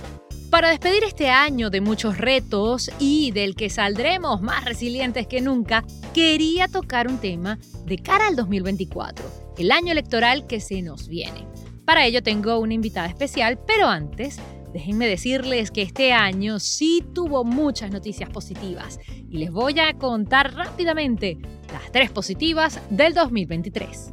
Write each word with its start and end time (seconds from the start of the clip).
Para 0.48 0.69
despedir 0.69 1.03
este 1.03 1.28
año 1.28 1.70
de 1.70 1.81
muchos 1.81 2.19
retos 2.19 2.88
y 3.00 3.33
del 3.33 3.56
que 3.56 3.69
saldremos 3.69 4.42
más 4.42 4.64
resilientes 4.64 5.27
que 5.27 5.41
nunca, 5.41 5.83
quería 6.14 6.69
tocar 6.69 7.09
un 7.09 7.19
tema 7.19 7.59
de 7.84 7.98
cara 7.98 8.28
al 8.28 8.36
2024, 8.36 9.28
el 9.59 9.72
año 9.72 9.91
electoral 9.91 10.47
que 10.47 10.61
se 10.61 10.83
nos 10.83 11.09
viene. 11.09 11.48
Para 11.84 12.06
ello 12.06 12.22
tengo 12.22 12.61
una 12.61 12.75
invitada 12.75 13.09
especial, 13.09 13.59
pero 13.66 13.88
antes, 13.88 14.38
déjenme 14.75 15.06
decirles 15.06 15.70
que 15.70 15.83
este 15.83 16.12
año 16.12 16.58
sí 16.58 17.05
tuvo 17.14 17.44
muchas 17.44 17.92
noticias 17.92 18.28
positivas 18.28 18.98
y 19.31 19.39
les 19.39 19.53
voy 19.53 19.78
a 19.78 19.94
contar 19.94 20.53
rápidamente 20.53 21.39
las 21.72 21.92
tres 21.92 22.11
positivas 22.11 22.81
del 22.91 23.14
2023. 23.14 24.11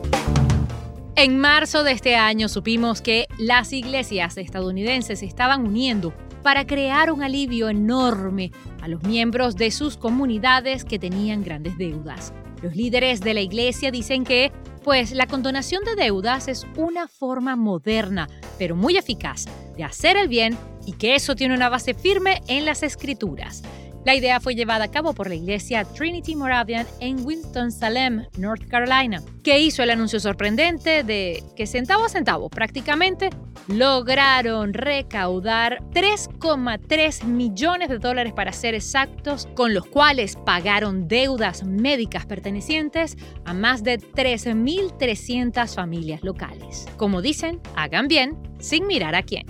En 1.16 1.40
marzo 1.40 1.84
de 1.84 1.94
este 1.94 2.16
año 2.16 2.48
supimos 2.48 3.02
que 3.02 3.26
las 3.40 3.74
iglesias 3.74 4.38
estadounidenses 4.38 5.20
se 5.20 5.26
estaban 5.26 5.66
uniendo 5.66 6.14
para 6.44 6.68
crear 6.68 7.12
un 7.12 7.24
alivio 7.24 7.68
enorme 7.68 8.52
a 8.82 8.88
los 8.88 9.02
miembros 9.02 9.56
de 9.56 9.72
sus 9.72 9.98
comunidades 9.98 10.86
que 10.86 11.00
tenían 11.00 11.44
grandes 11.44 11.76
deudas. 11.80 12.34
Los 12.62 12.76
líderes 12.76 13.22
de 13.22 13.34
la 13.34 13.42
iglesia 13.42 13.90
dicen 13.92 14.24
que, 14.24 14.52
pues, 14.84 15.14
la 15.14 15.26
condonación 15.26 15.84
de 15.84 15.96
deudas 15.96 16.48
es 16.48 16.68
una 16.78 17.08
forma 17.08 17.56
moderna, 17.56 18.30
pero 18.60 18.76
muy 18.76 18.98
eficaz, 18.98 19.46
de 19.76 19.84
hacer 19.84 20.16
el 20.16 20.28
bien 20.28 20.58
y 20.86 20.94
que 20.94 21.16
eso 21.16 21.36
tiene 21.36 21.56
una 21.56 21.70
base 21.70 21.94
firme 21.94 22.42
en 22.48 22.66
las 22.66 22.84
escrituras. 22.84 23.64
La 24.04 24.16
idea 24.16 24.40
fue 24.40 24.56
llevada 24.56 24.86
a 24.86 24.92
cabo 24.92 25.14
por 25.14 25.30
la 25.30 25.36
iglesia 25.36 25.86
Trinity 25.86 26.36
Moravian 26.36 26.88
en 27.00 27.24
Winston-Salem, 27.24 28.26
North 28.38 28.68
Carolina, 28.68 29.22
que 29.44 29.60
hizo 29.60 29.84
el 29.84 29.92
anuncio 29.92 30.20
sorprendente 30.20 31.04
de 31.04 31.44
que 31.56 31.68
centavo 31.68 32.06
a 32.06 32.10
centavo 32.10 32.50
prácticamente 32.50 33.30
lograron 33.68 34.74
recaudar 34.74 35.84
3,3 35.92 37.24
millones 37.26 37.90
de 37.90 38.00
dólares 38.00 38.34
para 38.34 38.54
ser 38.54 38.74
exactos, 38.74 39.48
con 39.54 39.76
los 39.76 39.86
cuales 39.86 40.36
pagaron 40.36 41.08
deudas 41.08 41.64
médicas 41.64 42.26
pertenecientes 42.26 43.18
a 43.46 43.54
más 43.54 43.84
de 43.84 44.00
3.300 44.00 45.76
familias 45.76 46.24
locales. 46.24 46.88
Como 46.98 47.22
dicen, 47.22 47.62
hagan 47.76 48.08
bien 48.08 48.36
sin 48.60 48.88
mirar 48.88 49.14
a 49.14 49.22
quién. 49.22 49.46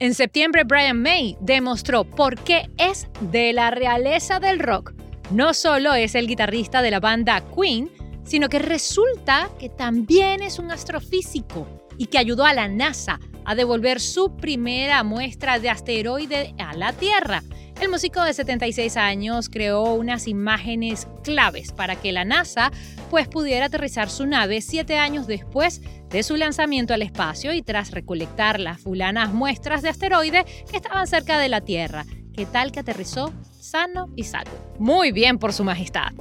En 0.00 0.14
septiembre, 0.14 0.64
Brian 0.64 1.02
May 1.02 1.36
demostró 1.40 2.04
por 2.04 2.42
qué 2.42 2.70
es 2.78 3.06
de 3.20 3.52
la 3.52 3.70
realeza 3.70 4.40
del 4.40 4.58
rock. 4.58 4.94
No 5.30 5.52
solo 5.52 5.92
es 5.92 6.14
el 6.14 6.26
guitarrista 6.26 6.80
de 6.80 6.90
la 6.90 7.00
banda 7.00 7.44
Queen, 7.54 7.90
sino 8.24 8.48
que 8.48 8.60
resulta 8.60 9.50
que 9.58 9.68
también 9.68 10.42
es 10.42 10.58
un 10.58 10.70
astrofísico 10.70 11.68
y 11.98 12.06
que 12.06 12.16
ayudó 12.16 12.46
a 12.46 12.54
la 12.54 12.66
NASA 12.66 13.20
a 13.44 13.54
devolver 13.54 14.00
su 14.00 14.34
primera 14.36 15.02
muestra 15.02 15.58
de 15.58 15.68
asteroide 15.68 16.54
a 16.56 16.72
la 16.72 16.94
Tierra. 16.94 17.42
El 17.78 17.90
músico 17.90 18.22
de 18.24 18.32
76 18.32 18.96
años 18.96 19.50
creó 19.50 19.92
unas 19.92 20.28
imágenes 20.28 21.08
claves 21.22 21.72
para 21.72 21.96
que 21.96 22.12
la 22.12 22.24
NASA 22.24 22.72
pues 23.10 23.28
pudiera 23.28 23.66
aterrizar 23.66 24.08
su 24.08 24.24
nave 24.24 24.60
siete 24.62 24.96
años 24.96 25.26
después 25.26 25.82
de 26.08 26.22
su 26.22 26.36
lanzamiento 26.36 26.94
al 26.94 27.02
espacio 27.02 27.52
y 27.52 27.60
tras 27.60 27.90
recolectar 27.90 28.60
las 28.60 28.80
fulanas 28.80 29.34
muestras 29.34 29.82
de 29.82 29.90
asteroide 29.90 30.46
que 30.70 30.76
estaban 30.76 31.06
cerca 31.08 31.38
de 31.38 31.48
la 31.48 31.60
Tierra. 31.60 32.06
¿Qué 32.32 32.46
tal 32.46 32.70
que 32.70 32.80
aterrizó 32.80 33.34
sano 33.58 34.08
y 34.16 34.22
salvo? 34.22 34.52
Muy 34.78 35.10
bien 35.10 35.38
por 35.38 35.52
su 35.52 35.64
majestad. 35.64 36.12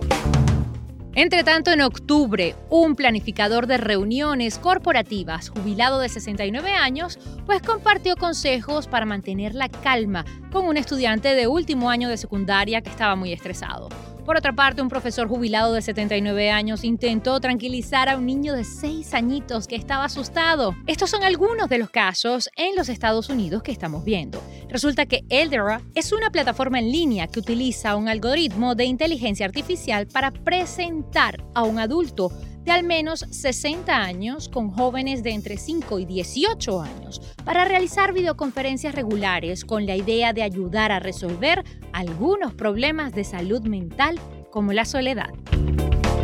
Entre 1.15 1.43
tanto, 1.43 1.71
en 1.71 1.81
octubre, 1.81 2.55
un 2.69 2.95
planificador 2.95 3.67
de 3.67 3.77
reuniones 3.77 4.57
corporativas, 4.57 5.49
jubilado 5.49 5.99
de 5.99 6.09
69 6.09 6.71
años, 6.71 7.19
pues 7.45 7.61
compartió 7.61 8.15
consejos 8.15 8.87
para 8.87 9.05
mantener 9.05 9.53
la 9.53 9.69
calma 9.69 10.25
con 10.51 10.65
un 10.65 10.77
estudiante 10.77 11.35
de 11.35 11.47
último 11.47 11.89
año 11.89 12.09
de 12.09 12.17
secundaria 12.17 12.81
que 12.81 12.89
estaba 12.89 13.15
muy 13.15 13.33
estresado. 13.33 13.89
Por 14.25 14.37
otra 14.37 14.53
parte, 14.53 14.81
un 14.81 14.89
profesor 14.89 15.27
jubilado 15.27 15.73
de 15.73 15.81
79 15.81 16.51
años 16.51 16.83
intentó 16.83 17.39
tranquilizar 17.39 18.09
a 18.09 18.17
un 18.17 18.25
niño 18.25 18.53
de 18.53 18.63
6 18.63 19.13
añitos 19.13 19.67
que 19.67 19.75
estaba 19.75 20.05
asustado. 20.05 20.75
Estos 20.87 21.09
son 21.09 21.23
algunos 21.23 21.69
de 21.69 21.79
los 21.79 21.89
casos 21.89 22.49
en 22.55 22.75
los 22.75 22.89
Estados 22.89 23.29
Unidos 23.29 23.63
que 23.63 23.71
estamos 23.71 24.03
viendo. 24.03 24.41
Resulta 24.69 25.05
que 25.07 25.23
Eldera 25.29 25.81
es 25.95 26.11
una 26.11 26.29
plataforma 26.29 26.79
en 26.79 26.91
línea 26.91 27.27
que 27.27 27.39
utiliza 27.39 27.95
un 27.95 28.07
algoritmo 28.07 28.75
de 28.75 28.85
inteligencia 28.85 29.45
artificial 29.45 30.07
para 30.07 30.31
presentar 30.31 31.43
a 31.55 31.63
un 31.63 31.79
adulto 31.79 32.31
de 32.63 32.71
al 32.71 32.83
menos 32.83 33.25
60 33.29 33.95
años 33.95 34.49
con 34.49 34.69
jóvenes 34.69 35.23
de 35.23 35.31
entre 35.31 35.57
5 35.57 35.99
y 35.99 36.05
18 36.05 36.81
años 36.81 37.21
para 37.45 37.65
realizar 37.65 38.13
videoconferencias 38.13 38.95
regulares 38.95 39.65
con 39.65 39.85
la 39.85 39.95
idea 39.95 40.33
de 40.33 40.43
ayudar 40.43 40.91
a 40.91 40.99
resolver 40.99 41.63
algunos 41.93 42.53
problemas 42.53 43.13
de 43.13 43.23
salud 43.23 43.61
mental 43.63 44.19
como 44.51 44.73
la 44.73 44.85
soledad. 44.85 45.29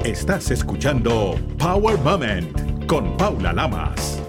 Estás 0.04 0.52
escuchando 0.52 1.36
Power 1.58 1.98
Moment 2.00 2.86
con 2.86 3.18
Paula 3.18 3.54
Lamas. 3.54 4.22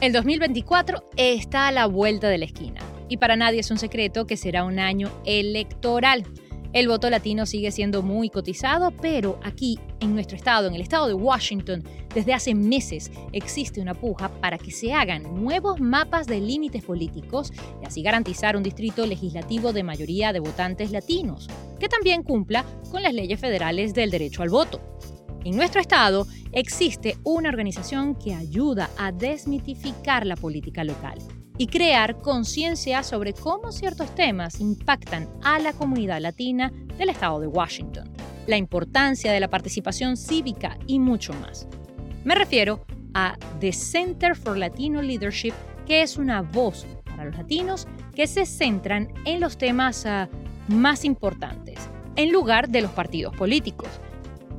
El 0.00 0.12
2024 0.12 1.04
está 1.16 1.68
a 1.68 1.72
la 1.72 1.86
vuelta 1.86 2.28
de 2.28 2.38
la 2.38 2.46
esquina 2.46 2.80
y 3.08 3.18
para 3.18 3.36
nadie 3.36 3.60
es 3.60 3.70
un 3.70 3.78
secreto 3.78 4.26
que 4.26 4.36
será 4.36 4.64
un 4.64 4.78
año 4.78 5.10
electoral. 5.26 6.24
El 6.72 6.86
voto 6.86 7.10
latino 7.10 7.46
sigue 7.46 7.72
siendo 7.72 8.00
muy 8.00 8.30
cotizado, 8.30 8.92
pero 8.92 9.40
aquí, 9.42 9.80
en 9.98 10.14
nuestro 10.14 10.36
estado, 10.36 10.68
en 10.68 10.74
el 10.74 10.80
estado 10.80 11.08
de 11.08 11.14
Washington, 11.14 11.82
desde 12.14 12.32
hace 12.32 12.54
meses 12.54 13.10
existe 13.32 13.80
una 13.80 13.94
puja 13.94 14.28
para 14.40 14.56
que 14.56 14.70
se 14.70 14.92
hagan 14.92 15.42
nuevos 15.42 15.80
mapas 15.80 16.28
de 16.28 16.40
límites 16.40 16.84
políticos 16.84 17.52
y 17.82 17.86
así 17.86 18.02
garantizar 18.02 18.56
un 18.56 18.62
distrito 18.62 19.04
legislativo 19.04 19.72
de 19.72 19.82
mayoría 19.82 20.32
de 20.32 20.38
votantes 20.38 20.92
latinos, 20.92 21.48
que 21.80 21.88
también 21.88 22.22
cumpla 22.22 22.64
con 22.92 23.02
las 23.02 23.14
leyes 23.14 23.40
federales 23.40 23.92
del 23.92 24.12
derecho 24.12 24.44
al 24.44 24.50
voto. 24.50 24.80
En 25.44 25.56
nuestro 25.56 25.80
estado 25.80 26.28
existe 26.52 27.16
una 27.24 27.48
organización 27.48 28.14
que 28.14 28.32
ayuda 28.32 28.90
a 28.96 29.10
desmitificar 29.10 30.24
la 30.24 30.36
política 30.36 30.84
local 30.84 31.18
y 31.60 31.66
crear 31.66 32.16
conciencia 32.22 33.02
sobre 33.02 33.34
cómo 33.34 33.70
ciertos 33.70 34.14
temas 34.14 34.60
impactan 34.60 35.28
a 35.42 35.58
la 35.58 35.74
comunidad 35.74 36.18
latina 36.18 36.72
del 36.96 37.10
estado 37.10 37.38
de 37.38 37.48
Washington, 37.48 38.10
la 38.46 38.56
importancia 38.56 39.30
de 39.30 39.40
la 39.40 39.50
participación 39.50 40.16
cívica 40.16 40.78
y 40.86 40.98
mucho 40.98 41.34
más. 41.34 41.68
Me 42.24 42.34
refiero 42.34 42.86
a 43.12 43.36
The 43.60 43.74
Center 43.74 44.34
for 44.36 44.56
Latino 44.56 45.02
Leadership, 45.02 45.52
que 45.84 46.00
es 46.00 46.16
una 46.16 46.40
voz 46.40 46.86
para 47.04 47.26
los 47.26 47.36
latinos 47.36 47.86
que 48.14 48.26
se 48.26 48.46
centran 48.46 49.12
en 49.26 49.38
los 49.38 49.58
temas 49.58 50.06
uh, 50.06 50.72
más 50.72 51.04
importantes, 51.04 51.78
en 52.16 52.32
lugar 52.32 52.70
de 52.70 52.80
los 52.80 52.92
partidos 52.92 53.36
políticos. 53.36 53.90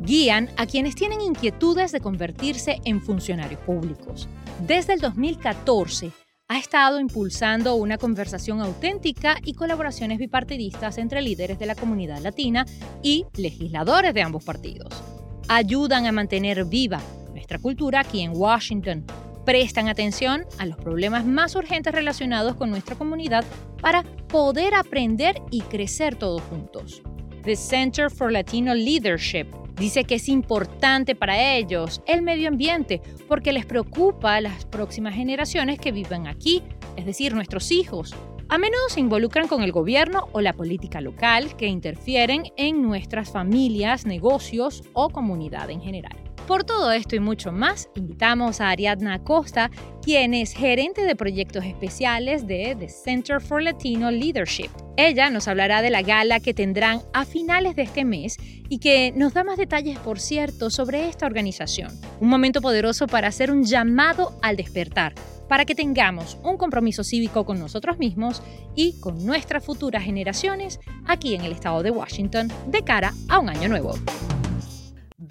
Guían 0.02 0.52
a 0.56 0.68
quienes 0.68 0.94
tienen 0.94 1.20
inquietudes 1.20 1.92
de 1.92 2.00
convertirse 2.00 2.80
en 2.86 3.02
funcionarios 3.02 3.62
públicos. 3.62 4.30
Desde 4.68 4.94
el 4.94 5.00
2014 5.00 6.12
ha 6.52 6.58
estado 6.58 7.00
impulsando 7.00 7.76
una 7.76 7.98
conversación 7.98 8.60
auténtica 8.60 9.38
y 9.42 9.54
colaboraciones 9.54 10.20
bipartidistas 10.20 10.98
entre 10.98 11.22
líderes 11.22 11.58
de 11.58 11.66
la 11.66 11.76
comunidad 11.76 12.20
latina 12.20 12.66
y 13.02 13.26
legisladores 13.38 14.14
de 14.14 14.22
ambos 14.22 14.44
partidos. 14.44 15.02
Ayudan 15.48 16.08
a 16.08 16.12
mantener 16.12 16.66
viva 16.66 17.00
nuestra 17.32 17.58
cultura 17.58 18.02
aquí 18.02 18.20
en 18.20 18.34
Washington, 18.36 19.06
prestan 19.46 19.88
atención 19.88 20.44
a 20.58 20.66
los 20.66 20.76
problemas 20.76 21.26
más 21.26 21.56
urgentes 21.56 21.94
relacionados 21.94 22.58
con 22.58 22.70
nuestra 22.70 22.98
comunidad 22.98 23.46
para 23.82 24.04
poder 24.28 24.76
aprender 24.76 25.42
y 25.52 25.62
crecer 25.62 26.18
todos 26.18 26.42
juntos. 26.42 27.02
The 27.46 27.56
Center 27.56 28.12
for 28.12 28.30
Latino 28.30 28.76
Leadership 28.76 29.48
dice 29.82 30.04
que 30.04 30.16
es 30.16 30.30
importante 30.30 31.16
para 31.16 31.56
ellos 31.56 32.04
el 32.06 32.22
medio 32.22 32.48
ambiente 32.48 33.02
porque 33.28 33.52
les 33.52 33.66
preocupa 33.66 34.36
a 34.36 34.42
las 34.42 34.66
próximas 34.66 35.16
generaciones 35.16 35.80
que 35.80 35.92
vivan 35.92 36.28
aquí, 36.28 36.62
es 36.96 37.06
decir, 37.06 37.34
nuestros 37.34 37.72
hijos. 37.72 38.14
A 38.48 38.60
menudo 38.60 38.90
se 38.90 39.00
involucran 39.00 39.48
con 39.48 39.64
el 39.64 39.72
gobierno 39.72 40.28
o 40.34 40.42
la 40.42 40.54
política 40.54 41.02
local 41.02 41.56
que 41.58 41.66
interfieren 41.66 42.44
en 42.58 42.84
nuestras 42.84 43.32
familias, 43.32 44.06
negocios 44.06 44.84
o 44.94 45.10
comunidad 45.10 45.72
en 45.72 45.82
general. 45.82 46.21
Por 46.48 46.64
todo 46.64 46.92
esto 46.92 47.16
y 47.16 47.20
mucho 47.20 47.52
más, 47.52 47.88
invitamos 47.96 48.60
a 48.60 48.70
Ariadna 48.70 49.14
Acosta, 49.14 49.70
quien 50.02 50.34
es 50.34 50.54
gerente 50.54 51.06
de 51.06 51.16
proyectos 51.16 51.64
especiales 51.64 52.48
de 52.48 52.76
The 52.78 52.90
Center 52.90 53.40
for 53.40 53.62
Latino 53.62 54.12
Leadership. 54.12 54.70
Ella 54.98 55.30
nos 55.30 55.48
hablará 55.48 55.82
de 55.82 55.92
la 55.92 56.02
gala 56.02 56.40
que 56.40 56.54
tendrán 56.54 57.02
a 57.14 57.26
finales 57.26 57.76
de 57.76 57.84
este 57.84 58.04
mes 58.04 58.38
y 58.68 58.80
que 58.80 59.14
nos 59.16 59.34
da 59.34 59.44
más 59.44 59.58
detalles, 59.58 59.98
por 60.00 60.20
cierto, 60.20 60.70
sobre 60.70 61.08
esta 61.08 61.26
organización. 61.26 61.92
Un 62.20 62.30
momento 62.30 62.60
poderoso 62.60 63.08
para 63.08 63.28
hacer 63.28 63.52
un 63.52 63.64
llamado 63.64 64.38
al 64.42 64.58
despertar, 64.58 65.14
para 65.48 65.66
que 65.66 65.76
tengamos 65.76 66.38
un 66.44 66.58
compromiso 66.58 67.04
cívico 67.04 67.46
con 67.46 67.60
nosotros 67.60 67.98
mismos 67.98 68.42
y 68.76 69.00
con 69.00 69.26
nuestras 69.26 69.64
futuras 69.64 70.04
generaciones 70.04 70.80
aquí 71.06 71.36
en 71.36 71.42
el 71.42 71.52
estado 71.52 71.84
de 71.84 71.92
Washington 71.92 72.52
de 72.68 72.84
cara 72.84 73.14
a 73.30 73.40
un 73.40 73.50
año 73.50 73.70
nuevo. 73.70 73.94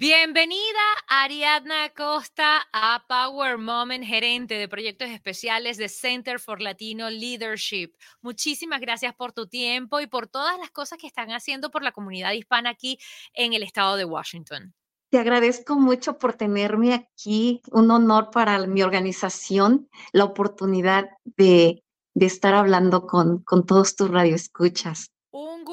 Bienvenida 0.01 0.79
Ariadna 1.07 1.83
Acosta 1.83 2.61
a 2.73 3.05
Power 3.07 3.59
Moment, 3.59 4.03
gerente 4.03 4.55
de 4.55 4.67
proyectos 4.67 5.09
especiales 5.09 5.77
de 5.77 5.89
Center 5.89 6.39
for 6.39 6.59
Latino 6.59 7.07
Leadership. 7.11 7.93
Muchísimas 8.23 8.81
gracias 8.81 9.13
por 9.13 9.31
tu 9.31 9.45
tiempo 9.45 9.99
y 9.99 10.07
por 10.07 10.25
todas 10.25 10.57
las 10.57 10.71
cosas 10.71 10.97
que 10.97 11.05
están 11.05 11.29
haciendo 11.29 11.69
por 11.69 11.83
la 11.83 11.91
comunidad 11.91 12.31
hispana 12.31 12.71
aquí 12.71 12.97
en 13.35 13.53
el 13.53 13.61
estado 13.61 13.95
de 13.95 14.05
Washington. 14.05 14.73
Te 15.11 15.19
agradezco 15.19 15.75
mucho 15.75 16.17
por 16.17 16.33
tenerme 16.33 16.95
aquí. 16.95 17.61
Un 17.71 17.91
honor 17.91 18.31
para 18.31 18.65
mi 18.65 18.81
organización, 18.81 19.87
la 20.13 20.23
oportunidad 20.23 21.11
de, 21.37 21.83
de 22.15 22.25
estar 22.25 22.55
hablando 22.55 23.05
con, 23.05 23.43
con 23.43 23.67
todos 23.67 23.95
tus 23.95 24.09
radioescuchas. 24.09 25.10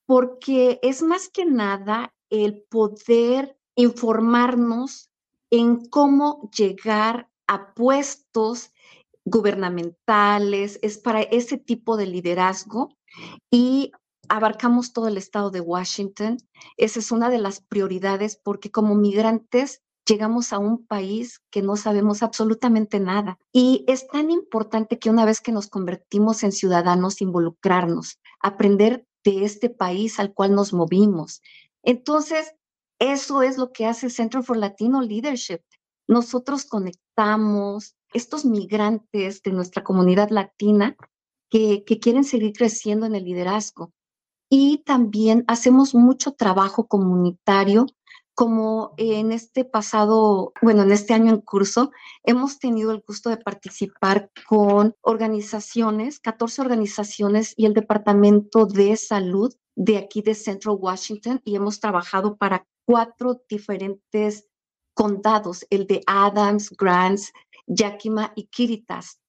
porque 0.09 0.81
es 0.83 1.03
más 1.03 1.29
que 1.29 1.45
nada 1.45 2.15
el 2.31 2.63
poder 2.63 3.59
informarnos 3.77 5.11
en 5.51 5.87
cómo 5.91 6.51
llegar 6.57 7.29
a 7.47 7.75
puestos 7.75 8.73
gubernamentales, 9.27 10.79
es 10.81 10.97
para 10.97 11.21
ese 11.21 11.59
tipo 11.59 11.99
de 11.99 12.07
liderazgo 12.07 12.89
y 13.51 13.93
abarcamos 14.31 14.95
todo 14.95 15.09
el 15.09 15.19
estado 15.19 15.51
de 15.51 15.61
Washington. 15.61 16.39
Esa 16.79 17.01
es 17.01 17.13
una 17.13 17.29
de 17.29 17.39
las 17.39 17.61
prioridades 17.61 18.41
porque 18.43 18.71
como 18.71 18.95
migrantes 18.95 19.83
llegamos 20.07 20.55
a 20.55 20.59
un 20.59 20.87
país 20.87 21.43
que 21.51 21.61
no 21.61 21.77
sabemos 21.77 22.23
absolutamente 22.23 22.99
nada. 22.99 23.39
Y 23.53 23.85
es 23.87 24.09
tan 24.09 24.31
importante 24.31 24.99
que 24.99 25.11
una 25.11 25.27
vez 25.27 25.43
que 25.43 25.53
nos 25.53 25.67
convertimos 25.67 26.43
en 26.45 26.53
ciudadanos, 26.53 27.21
involucrarnos, 27.21 28.19
aprender 28.41 29.05
de 29.25 29.45
este 29.45 29.71
país 29.71 30.19
al 30.19 30.33
cual 30.33 30.55
nos 30.55 30.73
movimos. 30.73 31.43
Entonces, 31.83 32.55
eso 32.99 33.43
es 33.43 33.59
lo 33.59 33.73
que 33.73 33.87
hace 33.87 34.07
el 34.07 34.13
Center 34.13 34.43
for 34.43 34.57
Latino 34.57 35.01
Leadership. 35.03 35.61
Nosotros 36.07 36.65
conectamos 36.65 37.95
estos 38.13 38.45
migrantes 38.45 39.43
de 39.43 39.53
nuestra 39.53 39.85
comunidad 39.85 40.31
latina 40.31 40.97
que, 41.51 41.85
que 41.85 41.99
quieren 41.99 42.25
seguir 42.25 42.53
creciendo 42.53 43.07
en 43.07 43.15
el 43.15 43.25
liderazgo. 43.25 43.93
Y 44.51 44.79
también 44.79 45.45
hacemos 45.47 45.95
mucho 45.95 46.33
trabajo 46.33 46.87
comunitario 46.87 47.87
como 48.39 48.95
en 48.99 49.33
este 49.33 49.65
pasado, 49.65 50.53
bueno, 50.63 50.85
en 50.85 50.93
este 50.93 51.13
año 51.13 51.33
en 51.33 51.41
curso, 51.41 51.91
hemos 52.23 52.61
tenido 52.61 52.93
el 52.93 53.03
gusto 53.05 53.31
de 53.31 53.37
participar 53.37 54.31
con 54.47 54.95
organizaciones, 55.01 56.21
14 56.21 56.61
organizaciones 56.63 57.53
y 57.57 57.67
el 57.67 57.75
Departamento 57.75 58.67
de 58.67 58.97
Salud 58.97 59.53
de 59.75 59.99
aquí 59.99 60.23
de 60.23 60.37
Central 60.37 60.77
Washington 60.79 61.41
y 61.45 61.57
hemos 61.57 61.81
trabajado 61.81 62.37
para 62.37 62.65
cuatro 62.85 63.43
diferentes 63.49 64.47
condados, 64.95 65.67
el 65.69 65.89
de 65.89 66.03
Adams, 66.07 66.71
Grants, 66.71 67.33
Yakima 67.67 68.33
y 68.37 68.45
Kiritas. 68.45 69.21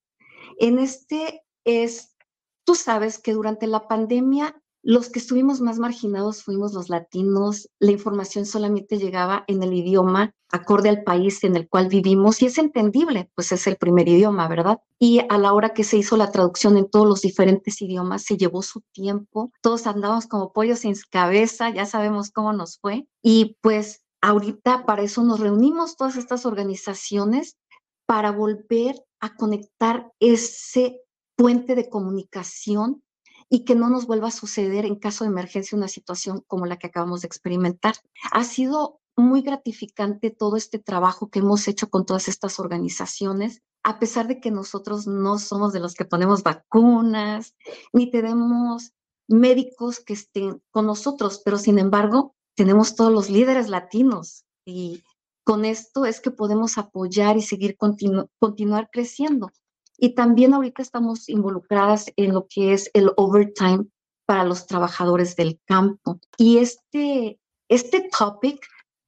En 0.59 0.77
este 0.77 1.41
es, 1.63 2.15
tú 2.63 2.75
sabes 2.75 3.17
que 3.17 3.33
durante 3.33 3.65
la 3.65 3.87
pandemia 3.87 4.61
los 4.81 5.09
que 5.09 5.19
estuvimos 5.19 5.61
más 5.61 5.77
marginados 5.77 6.43
fuimos 6.43 6.73
los 6.73 6.89
latinos. 6.89 7.69
La 7.79 7.91
información 7.91 8.45
solamente 8.45 8.97
llegaba 8.97 9.43
en 9.47 9.61
el 9.63 9.73
idioma 9.73 10.33
acorde 10.51 10.89
al 10.89 11.03
país 11.03 11.43
en 11.43 11.55
el 11.55 11.67
cual 11.67 11.89
vivimos 11.89 12.41
y 12.41 12.47
es 12.47 12.57
entendible, 12.57 13.29
pues 13.35 13.51
es 13.51 13.67
el 13.67 13.77
primer 13.77 14.07
idioma, 14.07 14.47
¿verdad? 14.47 14.79
Y 14.97 15.19
a 15.29 15.37
la 15.37 15.53
hora 15.53 15.73
que 15.73 15.83
se 15.83 15.97
hizo 15.97 16.17
la 16.17 16.31
traducción 16.31 16.77
en 16.77 16.89
todos 16.89 17.07
los 17.07 17.21
diferentes 17.21 17.81
idiomas, 17.81 18.23
se 18.23 18.37
llevó 18.37 18.61
su 18.61 18.81
tiempo. 18.91 19.51
Todos 19.61 19.85
andábamos 19.85 20.27
como 20.27 20.51
pollos 20.51 20.79
sin 20.79 20.95
cabeza, 21.11 21.69
ya 21.69 21.85
sabemos 21.85 22.31
cómo 22.31 22.53
nos 22.53 22.79
fue. 22.79 23.07
Y 23.21 23.57
pues 23.61 24.01
ahorita 24.21 24.85
para 24.85 25.03
eso 25.03 25.23
nos 25.23 25.39
reunimos 25.39 25.95
todas 25.95 26.15
estas 26.15 26.45
organizaciones 26.45 27.57
para 28.05 28.31
volver 28.31 28.95
a 29.19 29.35
conectar 29.35 30.11
ese 30.19 31.01
puente 31.35 31.75
de 31.75 31.89
comunicación 31.89 33.03
y 33.49 33.65
que 33.65 33.75
no 33.75 33.89
nos 33.89 34.05
vuelva 34.05 34.27
a 34.27 34.31
suceder 34.31 34.85
en 34.85 34.95
caso 34.95 35.23
de 35.23 35.31
emergencia 35.31 35.77
una 35.77 35.87
situación 35.87 36.43
como 36.47 36.65
la 36.65 36.77
que 36.77 36.87
acabamos 36.87 37.21
de 37.21 37.27
experimentar. 37.27 37.95
Ha 38.31 38.43
sido 38.43 38.99
muy 39.17 39.41
gratificante 39.41 40.29
todo 40.29 40.55
este 40.55 40.79
trabajo 40.79 41.29
que 41.29 41.39
hemos 41.39 41.67
hecho 41.67 41.89
con 41.89 42.05
todas 42.05 42.27
estas 42.27 42.59
organizaciones, 42.59 43.61
a 43.83 43.99
pesar 43.99 44.27
de 44.27 44.39
que 44.39 44.51
nosotros 44.51 45.07
no 45.07 45.39
somos 45.39 45.73
de 45.73 45.79
los 45.79 45.95
que 45.95 46.05
ponemos 46.05 46.43
vacunas, 46.43 47.55
ni 47.91 48.11
tenemos 48.11 48.93
médicos 49.27 49.99
que 49.99 50.13
estén 50.13 50.61
con 50.71 50.85
nosotros, 50.85 51.41
pero 51.43 51.57
sin 51.57 51.79
embargo 51.79 52.35
tenemos 52.55 52.95
todos 52.95 53.11
los 53.11 53.29
líderes 53.29 53.69
latinos 53.69 54.45
y 54.65 55.03
con 55.43 55.65
esto 55.65 56.05
es 56.05 56.19
que 56.21 56.31
podemos 56.31 56.77
apoyar 56.77 57.37
y 57.37 57.41
seguir 57.41 57.77
continuar 57.77 58.89
creciendo. 58.91 59.51
Y 59.99 60.15
también 60.15 60.53
ahorita 60.53 60.81
estamos 60.81 61.27
involucradas 61.27 62.11
en 62.15 62.33
lo 62.33 62.47
que 62.47 62.73
es 62.73 62.89
el 62.93 63.11
overtime 63.17 63.85
para 64.25 64.45
los 64.45 64.65
trabajadores 64.65 65.35
del 65.35 65.59
campo. 65.65 66.19
Y 66.37 66.59
este, 66.59 67.39
este 67.67 68.09
topic, 68.17 68.65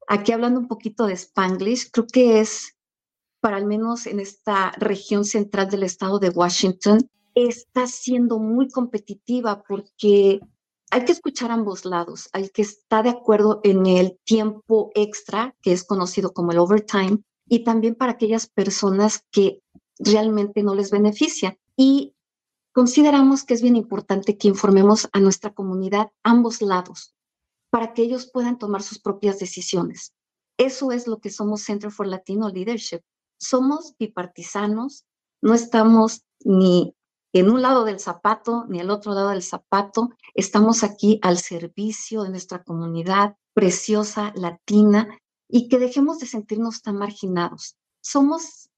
aquí 0.07 0.31
hablando 0.31 0.59
un 0.59 0.67
poquito 0.67 1.05
de 1.05 1.13
Spanglish, 1.13 1.91
creo 1.91 2.07
que 2.07 2.39
es, 2.41 2.75
para 3.39 3.57
al 3.57 3.65
menos 3.65 4.05
en 4.05 4.19
esta 4.19 4.71
región 4.77 5.23
central 5.23 5.69
del 5.69 5.83
estado 5.83 6.19
de 6.19 6.29
Washington, 6.29 7.09
está 7.35 7.87
siendo 7.87 8.39
muy 8.39 8.67
competitiva 8.69 9.63
porque 9.63 10.41
hay 10.91 11.05
que 11.05 11.13
escuchar 11.13 11.51
ambos 11.51 11.85
lados. 11.85 12.29
Hay 12.33 12.49
que 12.49 12.63
estar 12.63 13.05
de 13.05 13.11
acuerdo 13.11 13.61
en 13.63 13.85
el 13.85 14.19
tiempo 14.25 14.91
extra, 14.93 15.55
que 15.61 15.71
es 15.71 15.85
conocido 15.85 16.33
como 16.33 16.51
el 16.51 16.59
overtime, 16.59 17.19
y 17.47 17.63
también 17.63 17.95
para 17.95 18.13
aquellas 18.13 18.47
personas 18.47 19.23
que 19.31 19.61
realmente 20.03 20.63
no 20.63 20.75
les 20.75 20.91
beneficia. 20.91 21.57
Y 21.75 22.13
consideramos 22.73 23.43
que 23.43 23.53
es 23.53 23.61
bien 23.61 23.75
importante 23.75 24.37
que 24.37 24.47
informemos 24.47 25.09
a 25.13 25.19
nuestra 25.19 25.53
comunidad 25.53 26.11
ambos 26.23 26.61
lados 26.61 27.15
para 27.69 27.93
que 27.93 28.03
ellos 28.03 28.29
puedan 28.31 28.57
tomar 28.57 28.83
sus 28.83 28.99
propias 28.99 29.39
decisiones. 29.39 30.13
Eso 30.57 30.91
es 30.91 31.07
lo 31.07 31.19
que 31.19 31.29
somos 31.29 31.63
Center 31.63 31.91
for 31.91 32.05
Latino 32.05 32.49
Leadership. 32.49 33.01
Somos 33.39 33.95
bipartisanos, 33.97 35.05
no 35.41 35.53
estamos 35.53 36.23
ni 36.43 36.93
en 37.33 37.49
un 37.49 37.61
lado 37.61 37.85
del 37.85 37.99
zapato 37.99 38.65
ni 38.67 38.79
el 38.79 38.89
otro 38.89 39.13
lado 39.13 39.29
del 39.29 39.41
zapato. 39.41 40.09
Estamos 40.35 40.83
aquí 40.83 41.19
al 41.23 41.37
servicio 41.37 42.23
de 42.23 42.29
nuestra 42.29 42.63
comunidad 42.63 43.37
preciosa, 43.53 44.33
latina, 44.35 45.17
y 45.47 45.67
que 45.67 45.79
dejemos 45.79 46.19
de 46.19 46.27
sentirnos 46.27 46.81
tan 46.81 46.97
marginados. 46.97 47.75
Somos 48.01 48.69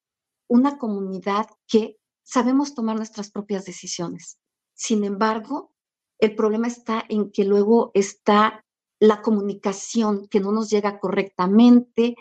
una 0.47 0.77
comunidad 0.77 1.47
que 1.67 1.97
sabemos 2.23 2.73
tomar 2.73 2.95
nuestras 2.95 3.31
propias 3.31 3.65
decisiones. 3.65 4.37
Sin 4.73 5.03
embargo, 5.03 5.73
el 6.19 6.35
problema 6.35 6.67
está 6.67 7.03
en 7.09 7.31
que 7.31 7.43
luego 7.43 7.91
está 7.93 8.63
la 8.99 9.21
comunicación 9.21 10.27
que 10.27 10.39
no 10.39 10.51
nos 10.51 10.69
llega 10.69 10.99
correctamente. 10.99 12.15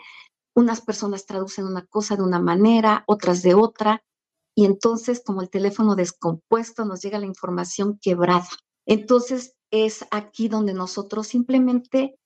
Unas 0.53 0.81
personas 0.81 1.25
traducen 1.25 1.65
una 1.65 1.85
cosa 1.85 2.15
de 2.15 2.23
una 2.23 2.39
manera, 2.39 3.03
otras 3.07 3.41
de 3.41 3.53
otra, 3.53 4.03
y 4.55 4.65
entonces 4.65 5.23
como 5.25 5.41
el 5.41 5.49
teléfono 5.49 5.95
descompuesto 5.95 6.85
nos 6.85 7.01
llega 7.01 7.19
la 7.19 7.25
información 7.25 7.97
quebrada. 8.01 8.49
Entonces 8.85 9.55
es 9.71 10.05
aquí 10.11 10.49
donde 10.49 10.73
nosotros 10.73 11.27
simplemente 11.27 12.19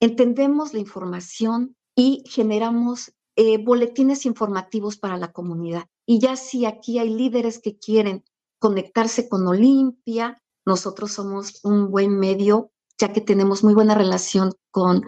entendemos 0.00 0.72
la 0.72 0.78
información 0.78 1.76
y 1.94 2.22
generamos 2.26 3.12
eh, 3.40 3.56
boletines 3.56 4.26
informativos 4.26 4.96
para 4.96 5.16
la 5.16 5.30
comunidad. 5.30 5.84
Y 6.04 6.18
ya 6.18 6.34
si 6.34 6.66
aquí 6.66 6.98
hay 6.98 7.08
líderes 7.08 7.60
que 7.60 7.78
quieren 7.78 8.24
conectarse 8.58 9.28
con 9.28 9.46
Olimpia, 9.46 10.42
nosotros 10.66 11.12
somos 11.12 11.64
un 11.64 11.92
buen 11.92 12.18
medio, 12.18 12.72
ya 12.98 13.12
que 13.12 13.20
tenemos 13.20 13.62
muy 13.62 13.74
buena 13.74 13.94
relación 13.94 14.54
con 14.72 15.04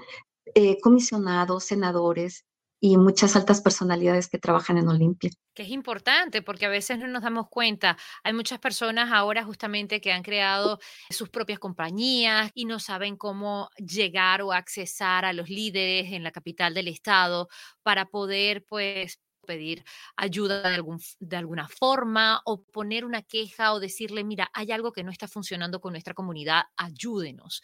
eh, 0.55 0.81
comisionados, 0.81 1.65
senadores, 1.65 2.45
y 2.81 2.97
muchas 2.97 3.37
altas 3.37 3.61
personalidades 3.61 4.29
que 4.29 4.39
trabajan 4.39 4.79
en 4.79 4.89
Olimpia. 4.89 5.31
Que 5.55 5.63
es 5.63 5.69
importante 5.69 6.41
porque 6.41 6.65
a 6.65 6.71
veces 6.71 6.99
no 6.99 7.07
nos 7.07 7.23
damos 7.23 7.49
cuenta. 7.49 7.99
Hay 8.25 8.33
muchas 8.33 8.59
personas 8.59 9.11
ahora 9.13 9.45
justamente 9.45 10.01
que 10.01 10.13
han 10.13 10.23
creado 10.23 10.81
sus 11.11 11.29
propias 11.29 11.59
compañías 11.59 12.51
y 12.55 12.65
no 12.65 12.79
saben 12.79 13.17
cómo 13.17 13.69
llegar 13.77 14.41
o 14.43 14.53
accesar 14.53 15.27
a 15.27 15.35
los 15.35 15.51
líderes 15.51 16.13
en 16.13 16.25
la 16.25 16.31
capital 16.31 16.73
del 16.73 16.89
estado 16.89 17.49
para 17.83 18.07
poder 18.07 18.65
pues 18.65 19.21
pedir 19.51 19.83
ayuda 20.17 20.63
de, 20.63 20.77
algún, 20.77 21.01
de 21.19 21.37
alguna 21.37 21.67
forma 21.67 22.41
o 22.45 22.63
poner 22.63 23.05
una 23.05 23.23
queja 23.23 23.73
o 23.73 23.81
decirle, 23.81 24.23
mira, 24.23 24.49
hay 24.55 24.71
algo 24.71 24.93
que 24.93 25.03
no 25.03 25.11
está 25.11 25.27
funcionando 25.27 25.81
con 25.81 25.93
nuestra 25.93 26.15
comunidad, 26.15 26.63
ayúdenos. 26.77 27.63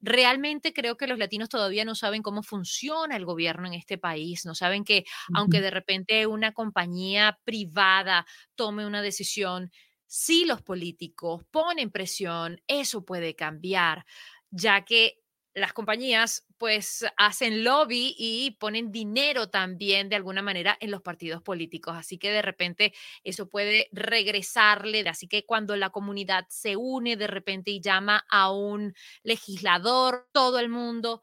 Realmente 0.00 0.72
creo 0.72 0.96
que 0.96 1.06
los 1.06 1.18
latinos 1.18 1.50
todavía 1.50 1.84
no 1.84 1.94
saben 1.94 2.22
cómo 2.22 2.42
funciona 2.42 3.16
el 3.16 3.26
gobierno 3.26 3.66
en 3.66 3.74
este 3.74 3.98
país, 3.98 4.46
no 4.46 4.54
saben 4.54 4.82
que 4.82 5.04
aunque 5.34 5.60
de 5.60 5.70
repente 5.70 6.26
una 6.26 6.52
compañía 6.52 7.38
privada 7.44 8.24
tome 8.54 8.86
una 8.86 9.02
decisión, 9.02 9.70
si 10.06 10.46
los 10.46 10.62
políticos 10.62 11.44
ponen 11.50 11.90
presión, 11.90 12.62
eso 12.66 13.04
puede 13.04 13.34
cambiar, 13.34 14.06
ya 14.50 14.86
que 14.86 15.18
las 15.56 15.72
compañías 15.72 16.46
pues 16.58 17.06
hacen 17.16 17.64
lobby 17.64 18.14
y 18.18 18.52
ponen 18.60 18.92
dinero 18.92 19.48
también 19.48 20.10
de 20.10 20.16
alguna 20.16 20.42
manera 20.42 20.76
en 20.80 20.90
los 20.90 21.00
partidos 21.00 21.42
políticos. 21.42 21.96
Así 21.96 22.18
que 22.18 22.30
de 22.30 22.42
repente 22.42 22.92
eso 23.24 23.48
puede 23.48 23.88
regresarle. 23.90 25.00
Así 25.08 25.28
que 25.28 25.46
cuando 25.46 25.74
la 25.74 25.88
comunidad 25.90 26.44
se 26.50 26.76
une 26.76 27.16
de 27.16 27.26
repente 27.26 27.70
y 27.70 27.80
llama 27.80 28.22
a 28.30 28.52
un 28.52 28.94
legislador, 29.22 30.28
todo 30.32 30.58
el 30.58 30.68
mundo 30.68 31.22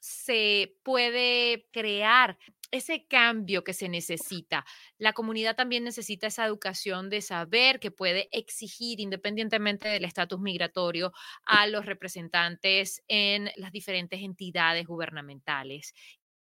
se 0.00 0.76
puede 0.82 1.68
crear 1.70 2.38
ese 2.74 3.06
cambio 3.06 3.62
que 3.62 3.72
se 3.72 3.88
necesita. 3.88 4.64
La 4.98 5.12
comunidad 5.12 5.54
también 5.54 5.84
necesita 5.84 6.26
esa 6.26 6.44
educación 6.44 7.08
de 7.08 7.22
saber 7.22 7.78
que 7.78 7.92
puede 7.92 8.28
exigir, 8.32 9.00
independientemente 9.00 9.88
del 9.88 10.04
estatus 10.04 10.40
migratorio, 10.40 11.12
a 11.46 11.66
los 11.68 11.86
representantes 11.86 13.02
en 13.06 13.50
las 13.56 13.70
diferentes 13.70 14.20
entidades 14.20 14.86
gubernamentales. 14.86 15.94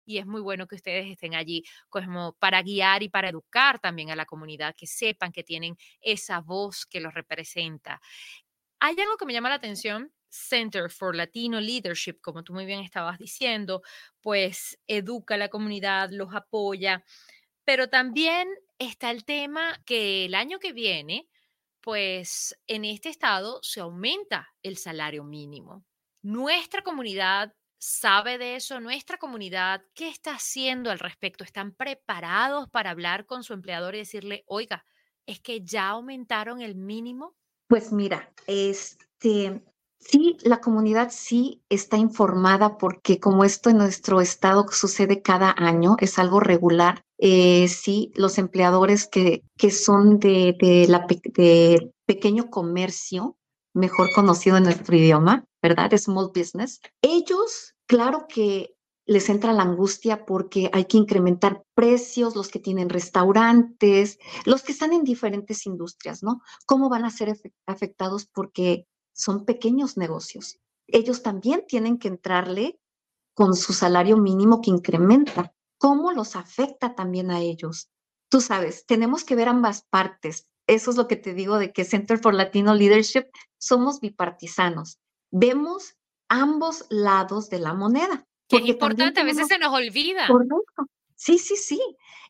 Y 0.05 0.19
es 0.19 0.25
muy 0.25 0.39
bueno 0.39 0.67
que 0.67 0.75
ustedes 0.75 1.07
estén 1.07 1.35
allí 1.35 1.63
como 1.89 2.33
para 2.39 2.61
guiar 2.61 3.03
y 3.03 3.09
para 3.09 3.29
educar 3.29 3.79
también 3.79 4.11
a 4.11 4.15
la 4.15 4.25
comunidad, 4.25 4.73
que 4.77 4.87
sepan 4.87 5.33
que 5.33 5.43
tienen 5.43 5.75
esa 5.99 6.39
voz 6.39 6.85
que 6.85 7.01
los 7.01 7.13
representa. 7.13 7.99
Hay 8.79 8.95
algo 8.99 9.17
que 9.17 9.25
me 9.25 9.33
llama 9.33 9.49
la 9.49 9.55
atención 9.55 10.13
Center 10.35 10.89
for 10.89 11.15
Latino 11.15 11.59
Leadership, 11.59 12.19
como 12.21 12.43
tú 12.43 12.53
muy 12.53 12.65
bien 12.65 12.81
estabas 12.81 13.17
diciendo, 13.17 13.81
pues 14.21 14.77
educa 14.87 15.35
a 15.35 15.37
la 15.37 15.49
comunidad, 15.49 16.09
los 16.11 16.33
apoya, 16.35 17.03
pero 17.63 17.89
también 17.89 18.47
está 18.77 19.11
el 19.11 19.25
tema 19.25 19.81
que 19.85 20.25
el 20.25 20.35
año 20.35 20.59
que 20.59 20.73
viene, 20.73 21.27
pues 21.81 22.57
en 22.67 22.85
este 22.85 23.09
estado 23.09 23.59
se 23.61 23.79
aumenta 23.79 24.49
el 24.63 24.77
salario 24.77 25.23
mínimo. 25.23 25.85
Nuestra 26.21 26.81
comunidad 26.81 27.53
sabe 27.77 28.37
de 28.37 28.55
eso, 28.55 28.79
nuestra 28.79 29.17
comunidad, 29.17 29.83
¿qué 29.93 30.09
está 30.09 30.31
haciendo 30.31 30.89
al 30.89 30.99
respecto? 30.99 31.43
¿Están 31.43 31.73
preparados 31.73 32.69
para 32.69 32.89
hablar 32.89 33.25
con 33.25 33.43
su 33.43 33.53
empleador 33.53 33.95
y 33.95 33.99
decirle, 33.99 34.43
oiga, 34.47 34.85
es 35.25 35.39
que 35.39 35.61
ya 35.63 35.89
aumentaron 35.89 36.61
el 36.61 36.75
mínimo? 36.75 37.35
Pues 37.67 37.91
mira, 37.91 38.31
este, 38.47 39.61
Sí, 39.99 40.37
la 40.43 40.61
comunidad 40.61 41.09
sí 41.11 41.63
está 41.69 41.97
informada 41.97 42.77
porque 42.77 43.19
como 43.19 43.43
esto 43.43 43.69
en 43.69 43.77
nuestro 43.77 44.21
estado 44.21 44.65
sucede 44.71 45.21
cada 45.21 45.53
año, 45.57 45.95
es 45.99 46.19
algo 46.19 46.39
regular. 46.39 47.01
Eh, 47.17 47.67
sí, 47.67 48.11
los 48.15 48.37
empleadores 48.37 49.07
que, 49.07 49.43
que 49.57 49.71
son 49.71 50.19
de, 50.19 50.55
de, 50.59 51.91
pequeño 52.05 52.49
comercio, 52.49 53.37
mejor 53.73 54.09
conocido 54.13 54.57
en 54.57 54.63
nuestro 54.63 54.95
idioma, 54.95 55.45
¿verdad? 55.61 55.91
Small 55.97 56.31
business. 56.33 56.81
Ellos, 57.01 57.73
claro 57.87 58.27
que 58.29 58.75
les 59.07 59.29
entra 59.29 59.53
la 59.53 59.63
angustia 59.63 60.25
porque 60.25 60.69
hay 60.73 60.85
que 60.85 60.97
incrementar 60.97 61.63
precios, 61.75 62.35
los 62.35 62.49
que 62.49 62.59
tienen 62.59 62.89
restaurantes, 62.89 64.17
los 64.45 64.63
que 64.63 64.71
están 64.71 64.93
en 64.93 65.03
diferentes 65.03 65.65
industrias, 65.65 66.23
¿no? 66.23 66.41
¿Cómo 66.65 66.89
van 66.89 67.05
a 67.05 67.11
ser 67.11 67.35
afectados 67.65 68.25
porque 68.25 68.87
son 69.15 69.45
pequeños 69.45 69.97
negocios. 69.97 70.59
Ellos 70.87 71.23
también 71.23 71.65
tienen 71.67 71.97
que 71.97 72.09
entrarle 72.09 72.79
con 73.33 73.55
su 73.55 73.73
salario 73.73 74.17
mínimo 74.17 74.61
que 74.61 74.69
incrementa. 74.69 75.53
¿Cómo 75.77 76.11
los 76.11 76.35
afecta 76.35 76.95
también 76.95 77.31
a 77.31 77.39
ellos? 77.39 77.89
Tú 78.29 78.41
sabes, 78.41 78.85
tenemos 78.85 79.23
que 79.23 79.35
ver 79.35 79.47
ambas 79.47 79.85
partes. 79.89 80.47
Eso 80.67 80.91
es 80.91 80.97
lo 80.97 81.07
que 81.07 81.15
te 81.15 81.33
digo 81.33 81.57
de 81.57 81.71
que 81.71 81.85
Center 81.85 82.17
for 82.17 82.33
Latino 82.33 82.73
Leadership 82.73 83.25
somos 83.57 83.99
bipartisanos. 83.99 84.99
Vemos 85.31 85.95
ambos 86.27 86.85
lados 86.89 87.49
de 87.49 87.59
la 87.59 87.73
moneda. 87.73 88.25
Qué 88.47 88.57
importante, 88.57 89.21
a 89.21 89.23
veces 89.23 89.47
se 89.47 89.57
nos 89.57 89.73
olvida. 89.73 90.27
Sí, 91.15 91.39
sí, 91.39 91.55
sí. 91.55 91.81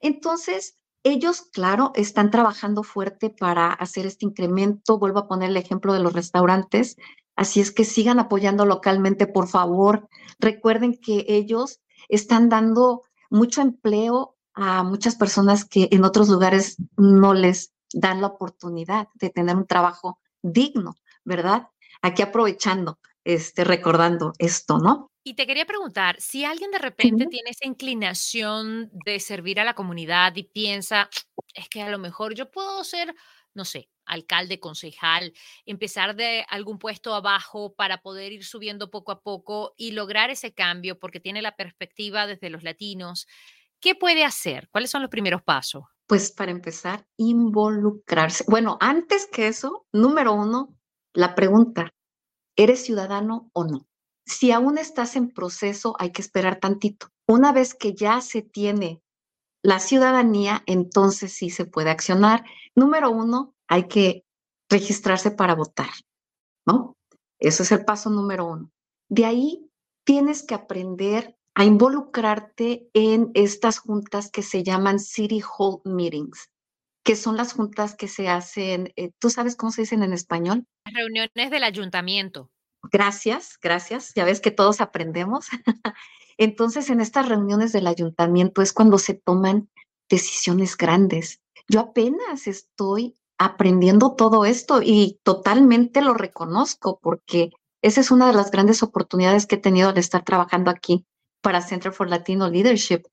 Entonces, 0.02 0.78
ellos, 1.06 1.44
claro, 1.54 1.92
están 1.94 2.32
trabajando 2.32 2.82
fuerte 2.82 3.30
para 3.30 3.72
hacer 3.72 4.08
este 4.08 4.26
incremento. 4.26 4.98
Vuelvo 4.98 5.20
a 5.20 5.28
poner 5.28 5.52
el 5.52 5.58
ejemplo 5.58 5.94
de 5.94 6.00
los 6.00 6.14
restaurantes. 6.14 6.98
Así 7.36 7.62
es 7.62 7.72
que 7.72 7.86
sigan 7.86 8.20
apoyando 8.20 8.66
localmente, 8.66 9.28
por 9.28 9.48
favor. 9.48 10.10
Recuerden 10.40 11.00
que 11.00 11.24
ellos 11.28 11.80
están 12.10 12.50
dando 12.50 13.04
mucho 13.30 13.62
empleo 13.62 14.36
a 14.56 14.82
muchas 14.82 15.16
personas 15.16 15.64
que 15.64 15.90
en 15.92 16.06
otros 16.06 16.28
lugares 16.28 16.78
no 16.98 17.36
les 17.36 17.72
dan 17.94 18.22
la 18.22 18.28
oportunidad 18.28 19.10
de 19.14 19.30
tener 19.30 19.56
un 19.56 19.68
trabajo 19.68 20.20
digno, 20.42 20.96
¿verdad? 21.24 21.68
Aquí 22.02 22.24
aprovechando, 22.24 22.98
este, 23.24 23.64
recordando 23.64 24.34
esto, 24.40 24.80
¿no? 24.80 25.12
Y 25.28 25.34
te 25.34 25.48
quería 25.48 25.66
preguntar, 25.66 26.22
si 26.22 26.46
alguien 26.46 26.70
de 26.70 26.78
repente 26.78 27.26
tiene 27.26 27.50
esa 27.50 27.66
inclinación 27.66 28.92
de 28.94 29.20
servir 29.20 29.60
a 29.60 29.64
la 29.64 29.74
comunidad 29.74 30.36
y 30.36 30.44
piensa, 30.44 31.10
es 31.56 31.68
que 31.68 31.82
a 31.82 31.90
lo 31.90 31.98
mejor 31.98 32.36
yo 32.36 32.52
puedo 32.52 32.84
ser, 32.84 33.16
no 33.56 33.66
sé, 33.66 33.90
alcalde, 34.06 34.60
concejal, 34.60 35.34
empezar 35.66 36.16
de 36.16 36.46
algún 36.48 36.78
puesto 36.78 37.16
abajo 37.16 37.74
para 37.74 38.04
poder 38.04 38.34
ir 38.34 38.46
subiendo 38.46 38.92
poco 38.92 39.12
a 39.12 39.22
poco 39.22 39.74
y 39.78 39.94
lograr 39.94 40.30
ese 40.30 40.54
cambio 40.54 41.00
porque 41.00 41.20
tiene 41.20 41.42
la 41.42 41.56
perspectiva 41.56 42.28
desde 42.28 42.52
los 42.52 42.62
latinos, 42.62 43.26
¿qué 43.80 43.96
puede 43.96 44.24
hacer? 44.26 44.70
¿Cuáles 44.70 44.92
son 44.92 45.02
los 45.02 45.10
primeros 45.10 45.42
pasos? 45.42 45.86
Pues 46.06 46.32
para 46.32 46.52
empezar, 46.52 47.04
involucrarse. 47.18 48.46
Bueno, 48.48 48.78
antes 48.80 49.26
que 49.26 49.48
eso, 49.48 49.88
número 49.92 50.34
uno, 50.34 50.78
la 51.14 51.34
pregunta, 51.34 51.90
¿eres 52.56 52.86
ciudadano 52.86 53.50
o 53.54 53.64
no? 53.64 53.88
Si 54.26 54.52
aún 54.52 54.78
estás 54.78 55.16
en 55.16 55.30
proceso, 55.30 55.96
hay 56.00 56.12
que 56.12 56.22
esperar 56.22 56.60
tantito. 56.60 57.10
Una 57.28 57.52
vez 57.52 57.74
que 57.74 57.94
ya 57.94 58.22
se 58.22 58.42
tiene 58.42 59.02
la 59.62 59.80
ciudadanía, 59.80 60.64
entonces 60.66 61.34
sí 61.34 61.50
se 61.50 61.66
puede 61.66 61.90
accionar. 61.90 62.44
Número 62.76 63.12
uno, 63.12 63.56
hay 63.68 63.88
que 63.88 64.24
registrarse 64.70 65.32
para 65.32 65.56
votar, 65.56 65.90
¿no? 66.66 66.96
Ese 67.40 67.64
es 67.64 67.72
el 67.72 67.86
paso 67.86 68.10
número 68.10 68.46
uno. 68.46 68.72
De 69.10 69.26
ahí 69.26 69.70
tienes 70.06 70.44
que 70.44 70.56
aprender 70.56 71.36
a 71.56 71.64
involucrarte 71.64 72.90
en 72.94 73.32
estas 73.34 73.80
juntas 73.80 74.30
que 74.30 74.42
se 74.42 74.64
llaman 74.64 75.00
City 75.00 75.42
Hall 75.42 75.82
Meetings, 75.86 76.50
que 77.04 77.16
son 77.16 77.38
las 77.38 77.54
juntas 77.54 77.96
que 77.96 78.08
se 78.08 78.28
hacen, 78.28 78.92
eh, 78.96 79.12
¿tú 79.20 79.30
sabes 79.30 79.56
cómo 79.56 79.72
se 79.72 79.82
dicen 79.82 80.04
en 80.04 80.14
español? 80.14 80.66
Reuniones 80.86 81.52
del 81.52 81.64
ayuntamiento. 81.64 82.52
Gracias, 82.92 83.58
gracias. 83.62 84.14
Ya 84.16 84.26
ves 84.26 84.42
que 84.42 84.52
todos 84.52 84.82
aprendemos. 84.82 85.48
Entonces, 86.38 86.90
en 86.90 87.02
estas 87.02 87.30
reuniones 87.30 87.72
del 87.72 87.88
ayuntamiento 87.88 88.62
es 88.62 88.74
cuando 88.74 88.98
se 88.98 89.14
toman 89.14 89.70
decisiones 90.10 90.78
grandes. 90.78 91.42
Yo 91.68 91.80
apenas 91.80 92.48
estoy 92.48 93.16
aprendiendo 93.38 94.16
todo 94.16 94.46
esto 94.46 94.82
y 94.82 95.20
totalmente 95.24 96.02
lo 96.02 96.14
reconozco 96.14 97.00
porque 97.02 97.52
esa 97.82 98.02
es 98.02 98.12
una 98.12 98.28
de 98.28 98.34
las 98.34 98.52
grandes 98.52 98.82
oportunidades 98.84 99.46
que 99.46 99.56
he 99.56 99.60
tenido 99.60 99.90
al 99.90 99.98
estar 99.98 100.24
trabajando 100.24 100.72
aquí 100.72 101.06
para 101.42 101.62
Center 101.62 101.92
for 101.92 102.10
Latino 102.10 102.50
Leadership, 102.50 103.04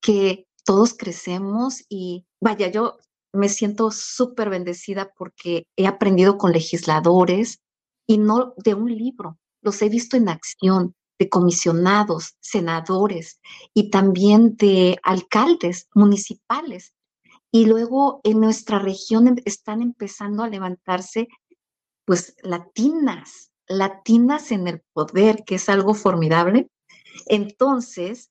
que 0.00 0.46
todos 0.64 0.94
crecemos 0.94 1.84
y 1.88 2.24
vaya, 2.40 2.68
yo 2.68 2.98
me 3.32 3.48
siento 3.48 3.90
súper 3.90 4.50
bendecida 4.50 5.12
porque 5.16 5.66
he 5.76 5.86
aprendido 5.86 6.38
con 6.38 6.52
legisladores, 6.52 7.60
y 8.06 8.18
no 8.18 8.54
de 8.56 8.74
un 8.74 8.94
libro. 8.94 9.38
Los 9.62 9.82
he 9.82 9.88
visto 9.88 10.16
en 10.16 10.28
acción 10.28 10.94
de 11.18 11.28
comisionados, 11.28 12.36
senadores 12.40 13.40
y 13.74 13.90
también 13.90 14.56
de 14.56 14.98
alcaldes 15.02 15.88
municipales. 15.94 16.94
Y 17.50 17.66
luego 17.66 18.20
en 18.24 18.40
nuestra 18.40 18.78
región 18.78 19.28
em, 19.28 19.36
están 19.44 19.80
empezando 19.80 20.42
a 20.42 20.48
levantarse 20.48 21.28
pues 22.04 22.36
latinas, 22.42 23.50
latinas 23.66 24.52
en 24.52 24.68
el 24.68 24.82
poder, 24.92 25.44
que 25.44 25.56
es 25.56 25.68
algo 25.68 25.94
formidable. 25.94 26.70
Entonces, 27.26 28.30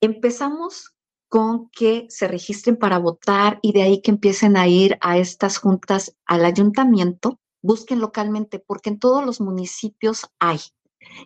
empezamos 0.00 0.94
con 1.28 1.70
que 1.70 2.06
se 2.10 2.28
registren 2.28 2.76
para 2.76 2.98
votar 2.98 3.58
y 3.62 3.72
de 3.72 3.82
ahí 3.82 4.02
que 4.02 4.10
empiecen 4.10 4.58
a 4.58 4.68
ir 4.68 4.98
a 5.00 5.16
estas 5.16 5.56
juntas 5.56 6.14
al 6.26 6.44
ayuntamiento 6.44 7.38
busquen 7.62 8.00
localmente, 8.00 8.58
porque 8.58 8.90
en 8.90 8.98
todos 8.98 9.24
los 9.24 9.40
municipios 9.40 10.26
hay. 10.38 10.60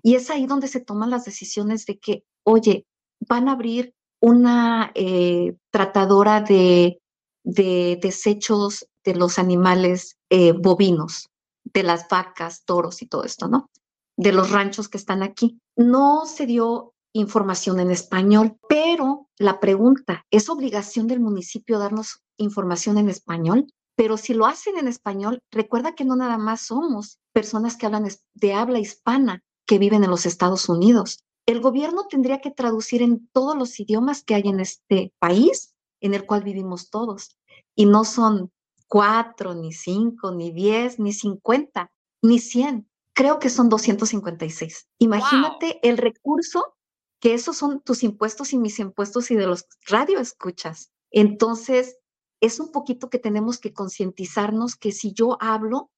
Y 0.03 0.15
es 0.15 0.31
ahí 0.31 0.47
donde 0.47 0.69
se 0.69 0.81
toman 0.81 1.11
las 1.11 1.25
decisiones 1.25 1.87
de 1.87 1.99
que, 1.99 2.25
oye, 2.45 2.87
van 3.21 3.49
a 3.49 3.53
abrir 3.53 3.95
una 4.21 4.93
eh, 4.95 5.57
tratadora 5.71 6.41
de, 6.41 7.01
de, 7.45 7.99
desechos 8.01 8.87
de 9.05 9.15
los 9.15 9.39
animales 9.39 10.17
eh, 10.31 10.53
bovinos, 10.53 11.29
de 11.65 11.83
las 11.83 12.09
vacas, 12.09 12.65
toros 12.65 13.03
y 13.03 13.07
todo 13.07 13.25
esto, 13.25 13.49
¿no? 13.49 13.71
De 14.17 14.33
los 14.33 14.51
ranchos 14.51 14.89
que 14.89 14.99
están 14.99 15.23
aquí. 15.23 15.59
No 15.77 16.25
se 16.27 16.47
dio 16.47 16.95
información 17.13 17.81
en 17.81 17.91
español, 17.91 18.57
pero 18.69 19.29
la 19.39 19.61
pregunta, 19.61 20.25
¿es 20.31 20.49
obligación 20.49 21.07
del 21.07 21.21
municipio 21.21 21.79
darnos 21.79 22.23
información 22.37 22.99
en 22.99 23.09
español? 23.09 23.67
Pero 23.97 24.17
si 24.17 24.35
lo 24.35 24.47
hacen 24.47 24.79
en 24.79 24.89
español, 24.89 25.43
recuerda 25.51 25.95
que 25.95 26.05
no 26.05 26.17
nada 26.17 26.39
más 26.39 26.61
somos 26.61 27.19
personas 27.33 27.77
que 27.77 27.87
hablan 27.87 28.07
de 28.35 28.55
habla 28.55 28.79
hispana 28.79 29.43
que 29.67 29.79
viven 29.79 30.05
en 30.05 30.11
los 30.11 30.27
Estados 30.27 30.69
Unidos. 30.69 31.25
El 31.47 31.61
gobierno 31.61 32.07
tendría 32.09 32.41
que 32.41 32.51
traducir 32.51 33.03
en 33.03 33.29
todos 33.33 33.57
los 33.57 33.81
idiomas 33.81 34.23
que 34.23 34.35
hay 34.35 34.43
en 34.45 34.61
este 34.61 35.13
país 35.19 35.75
en 36.01 36.15
el 36.15 36.27
cual 36.27 36.43
vivimos 36.43 36.91
todos. 36.91 37.39
Y 37.75 37.87
no 37.87 38.05
son 38.05 38.53
cuatro, 38.87 39.55
ni 39.55 39.73
cinco, 39.73 40.31
ni 40.31 40.53
diez, 40.53 40.99
ni 40.99 41.13
cincuenta, 41.13 41.91
ni 42.23 42.39
cien. 42.39 42.89
Creo 43.13 43.39
que 43.39 43.49
son 43.49 43.69
256. 43.69 44.89
Imagínate 44.99 45.81
el 45.89 45.97
recurso 45.97 46.77
que 47.19 47.35
esos 47.35 47.57
son 47.57 47.81
tus 47.81 48.03
impuestos 48.03 48.53
y 48.53 48.59
mis 48.59 48.79
impuestos 48.79 49.31
y 49.31 49.37
de 49.37 49.47
los 49.47 49.67
radioescuchas. 49.89 50.93
Entonces, 51.11 51.97
es 52.41 52.61
un 52.61 52.71
poquito 52.71 53.11
que 53.11 53.19
tenemos 53.19 53.59
que 53.59 53.73
concientizarnos 53.73 54.77
que 54.77 54.93
si 54.93 55.13
yo 55.13 55.37
hablo 55.41 55.91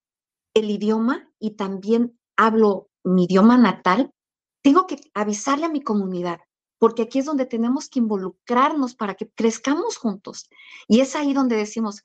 el 0.55 0.71
idioma 0.71 1.31
y 1.39 1.53
también 1.53 2.19
hablo 2.37 2.89
mi 3.05 3.25
idioma 3.25 3.59
natal, 3.59 4.13
tengo 4.63 4.87
que 4.87 5.01
avisarle 5.15 5.67
a 5.67 5.71
mi 5.71 5.83
comunidad, 5.83 6.41
porque 6.79 7.03
aquí 7.03 7.21
es 7.21 7.25
donde 7.25 7.47
tenemos 7.47 7.89
que 7.89 7.99
involucrarnos 7.99 8.95
para 8.95 9.15
que 9.15 9.29
crezcamos 9.31 9.97
juntos. 9.97 10.49
Y 10.87 11.01
es 11.01 11.17
ahí 11.17 11.33
donde 11.33 11.57
decimos, 11.57 12.03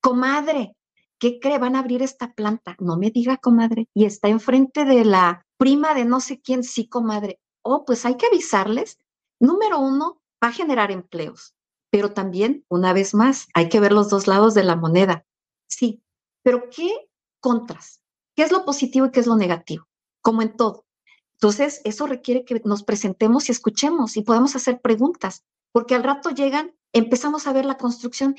comadre, 0.00 0.76
¿qué 1.18 1.38
cree? 1.40 1.58
Van 1.58 1.76
a 1.76 1.80
abrir 1.80 2.02
esta 2.02 2.32
planta. 2.32 2.76
No 2.78 2.96
me 2.96 3.10
diga, 3.10 3.36
comadre. 3.36 3.88
Y 3.94 4.04
está 4.04 4.28
enfrente 4.28 4.84
de 4.84 5.04
la 5.04 5.46
prima 5.56 5.94
de 5.94 6.04
no 6.04 6.20
sé 6.20 6.40
quién, 6.40 6.62
sí, 6.62 6.88
comadre. 6.88 7.40
Oh, 7.62 7.84
pues 7.84 8.04
hay 8.04 8.16
que 8.16 8.26
avisarles. 8.26 8.98
Número 9.40 9.78
uno, 9.80 10.20
va 10.42 10.48
a 10.48 10.52
generar 10.52 10.90
empleos 10.90 11.54
pero 11.92 12.14
también, 12.14 12.64
una 12.70 12.94
vez 12.94 13.12
más, 13.12 13.48
hay 13.52 13.68
que 13.68 13.78
ver 13.78 13.92
los 13.92 14.08
dos 14.08 14.26
lados 14.26 14.54
de 14.54 14.64
la 14.64 14.76
moneda. 14.76 15.26
Sí, 15.68 16.02
pero 16.42 16.70
¿qué 16.70 16.90
contras? 17.38 18.00
¿Qué 18.34 18.42
es 18.44 18.50
lo 18.50 18.64
positivo 18.64 19.06
y 19.06 19.10
qué 19.10 19.20
es 19.20 19.26
lo 19.26 19.36
negativo? 19.36 19.86
Como 20.22 20.40
en 20.40 20.56
todo. 20.56 20.86
Entonces, 21.34 21.82
eso 21.84 22.06
requiere 22.06 22.46
que 22.46 22.62
nos 22.64 22.82
presentemos 22.82 23.46
y 23.48 23.52
escuchemos 23.52 24.16
y 24.16 24.22
podemos 24.22 24.56
hacer 24.56 24.80
preguntas, 24.80 25.44
porque 25.70 25.94
al 25.94 26.02
rato 26.02 26.30
llegan, 26.30 26.74
empezamos 26.94 27.46
a 27.46 27.52
ver 27.52 27.66
la 27.66 27.76
construcción. 27.76 28.36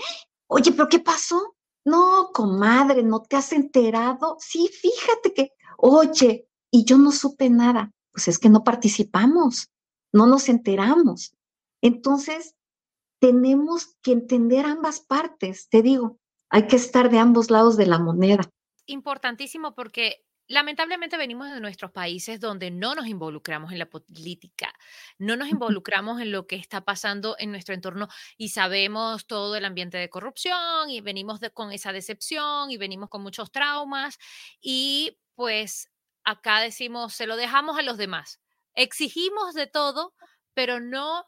Oye, 0.47 0.71
pero 0.71 0.89
¿qué 0.89 0.97
pasó? 0.97 1.55
No, 1.85 2.31
comadre, 2.33 3.03
¿no 3.03 3.21
te 3.21 3.35
has 3.35 3.53
enterado? 3.53 4.35
Sí, 4.39 4.67
fíjate 4.67 5.31
que, 5.31 5.51
oye, 5.77 6.47
y 6.71 6.85
yo 6.85 6.97
no 6.97 7.11
supe 7.11 7.51
nada. 7.51 7.91
Pues 8.11 8.27
es 8.29 8.39
que 8.39 8.49
no 8.49 8.63
participamos, 8.63 9.69
no 10.11 10.25
nos 10.25 10.49
enteramos. 10.49 11.35
Entonces, 11.81 12.55
tenemos 13.23 13.95
que 14.01 14.11
entender 14.11 14.65
ambas 14.65 14.99
partes, 14.99 15.69
te 15.69 15.81
digo, 15.81 16.19
hay 16.49 16.67
que 16.67 16.75
estar 16.75 17.09
de 17.09 17.19
ambos 17.19 17.49
lados 17.49 17.77
de 17.77 17.85
la 17.85 17.97
moneda. 17.97 18.43
Importantísimo 18.85 19.73
porque 19.75 20.25
lamentablemente 20.47 21.15
venimos 21.15 21.49
de 21.49 21.61
nuestros 21.61 21.91
países 21.91 22.41
donde 22.41 22.69
no 22.69 22.95
nos 22.95 23.07
involucramos 23.07 23.71
en 23.71 23.79
la 23.79 23.85
política, 23.85 24.73
no 25.19 25.37
nos 25.37 25.47
involucramos 25.47 26.19
en 26.19 26.33
lo 26.33 26.47
que 26.47 26.57
está 26.57 26.81
pasando 26.81 27.37
en 27.39 27.51
nuestro 27.51 27.73
entorno 27.73 28.09
y 28.35 28.49
sabemos 28.49 29.25
todo 29.25 29.55
el 29.55 29.63
ambiente 29.63 29.97
de 29.97 30.09
corrupción 30.09 30.89
y 30.89 30.99
venimos 30.99 31.39
con 31.53 31.71
esa 31.71 31.93
decepción 31.93 32.71
y 32.71 32.77
venimos 32.77 33.07
con 33.07 33.23
muchos 33.23 33.53
traumas 33.53 34.19
y 34.59 35.17
pues 35.35 35.89
acá 36.25 36.59
decimos, 36.59 37.13
se 37.13 37.25
lo 37.25 37.37
dejamos 37.37 37.79
a 37.79 37.83
los 37.83 37.97
demás. 37.97 38.41
Exigimos 38.75 39.53
de 39.53 39.67
todo, 39.67 40.13
pero 40.53 40.81
no 40.81 41.25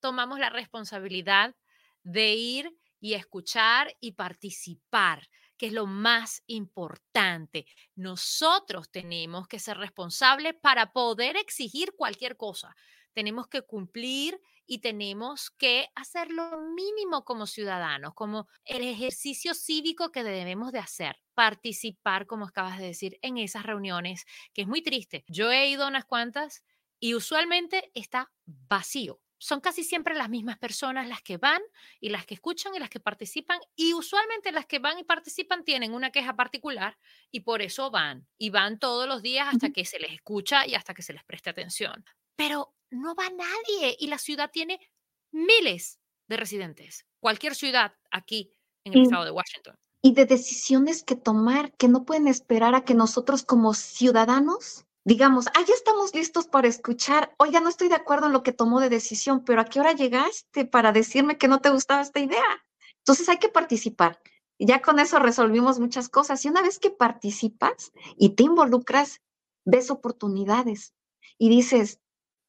tomamos 0.00 0.38
la 0.38 0.50
responsabilidad 0.50 1.54
de 2.02 2.34
ir 2.34 2.76
y 3.00 3.14
escuchar 3.14 3.96
y 4.00 4.12
participar 4.12 5.28
que 5.58 5.66
es 5.66 5.72
lo 5.72 5.86
más 5.86 6.42
importante. 6.46 7.66
Nosotros 7.96 8.90
tenemos 8.90 9.48
que 9.48 9.58
ser 9.58 9.76
responsables 9.76 10.54
para 10.54 10.92
poder 10.92 11.36
exigir 11.36 11.92
cualquier 11.96 12.36
cosa. 12.36 12.74
Tenemos 13.12 13.48
que 13.48 13.62
cumplir 13.62 14.40
y 14.66 14.78
tenemos 14.78 15.50
que 15.50 15.88
hacer 15.96 16.30
lo 16.30 16.60
mínimo 16.60 17.24
como 17.24 17.46
ciudadanos, 17.46 18.14
como 18.14 18.46
el 18.64 18.82
ejercicio 18.82 19.54
cívico 19.54 20.12
que 20.12 20.22
debemos 20.22 20.72
de 20.72 20.78
hacer, 20.78 21.16
participar, 21.34 22.26
como 22.26 22.46
acabas 22.46 22.78
de 22.78 22.86
decir, 22.86 23.18
en 23.22 23.38
esas 23.38 23.64
reuniones, 23.64 24.24
que 24.52 24.62
es 24.62 24.68
muy 24.68 24.82
triste. 24.82 25.24
Yo 25.26 25.50
he 25.50 25.68
ido 25.68 25.84
a 25.84 25.88
unas 25.88 26.04
cuantas 26.04 26.62
y 27.00 27.14
usualmente 27.14 27.90
está 27.94 28.30
vacío 28.44 29.20
son 29.38 29.60
casi 29.60 29.84
siempre 29.84 30.14
las 30.14 30.28
mismas 30.28 30.58
personas 30.58 31.08
las 31.08 31.22
que 31.22 31.36
van 31.36 31.62
y 32.00 32.10
las 32.10 32.26
que 32.26 32.34
escuchan 32.34 32.74
y 32.74 32.78
las 32.78 32.90
que 32.90 33.00
participan 33.00 33.60
y 33.76 33.94
usualmente 33.94 34.52
las 34.52 34.66
que 34.66 34.78
van 34.80 34.98
y 34.98 35.04
participan 35.04 35.64
tienen 35.64 35.94
una 35.94 36.10
queja 36.10 36.36
particular 36.36 36.98
y 37.30 37.40
por 37.40 37.62
eso 37.62 37.90
van 37.90 38.26
y 38.36 38.50
van 38.50 38.78
todos 38.78 39.08
los 39.08 39.22
días 39.22 39.48
hasta 39.48 39.70
que 39.70 39.84
se 39.84 39.98
les 39.98 40.12
escucha 40.12 40.66
y 40.66 40.74
hasta 40.74 40.94
que 40.94 41.02
se 41.02 41.12
les 41.12 41.24
preste 41.24 41.50
atención. 41.50 42.04
Pero 42.36 42.74
no 42.90 43.14
va 43.14 43.30
nadie 43.30 43.96
y 43.98 44.08
la 44.08 44.18
ciudad 44.18 44.50
tiene 44.50 44.80
miles 45.30 46.00
de 46.26 46.36
residentes, 46.36 47.06
cualquier 47.20 47.54
ciudad 47.54 47.94
aquí 48.10 48.52
en 48.84 48.94
el 48.94 49.02
estado 49.02 49.24
de 49.24 49.30
Washington. 49.30 49.76
Y 50.02 50.12
de 50.12 50.26
decisiones 50.26 51.02
que 51.02 51.16
tomar 51.16 51.72
que 51.76 51.88
no 51.88 52.04
pueden 52.04 52.28
esperar 52.28 52.74
a 52.74 52.84
que 52.84 52.94
nosotros 52.94 53.42
como 53.44 53.74
ciudadanos 53.74 54.86
digamos, 55.08 55.46
ah, 55.54 55.64
ya 55.66 55.72
estamos 55.72 56.14
listos 56.14 56.48
para 56.48 56.68
escuchar, 56.68 57.34
oiga, 57.38 57.60
no 57.60 57.70
estoy 57.70 57.88
de 57.88 57.94
acuerdo 57.94 58.26
en 58.26 58.34
lo 58.34 58.42
que 58.42 58.52
tomó 58.52 58.78
de 58.78 58.90
decisión, 58.90 59.42
pero 59.42 59.62
¿a 59.62 59.64
qué 59.64 59.80
hora 59.80 59.92
llegaste 59.92 60.66
para 60.66 60.92
decirme 60.92 61.38
que 61.38 61.48
no 61.48 61.62
te 61.62 61.70
gustaba 61.70 62.02
esta 62.02 62.20
idea? 62.20 62.44
Entonces 62.98 63.26
hay 63.30 63.38
que 63.38 63.48
participar. 63.48 64.20
Ya 64.58 64.82
con 64.82 64.98
eso 64.98 65.18
resolvimos 65.18 65.78
muchas 65.78 66.10
cosas. 66.10 66.44
Y 66.44 66.50
una 66.50 66.60
vez 66.60 66.78
que 66.78 66.90
participas 66.90 67.90
y 68.18 68.34
te 68.34 68.42
involucras, 68.42 69.22
ves 69.64 69.90
oportunidades 69.90 70.92
y 71.38 71.48
dices, 71.48 72.00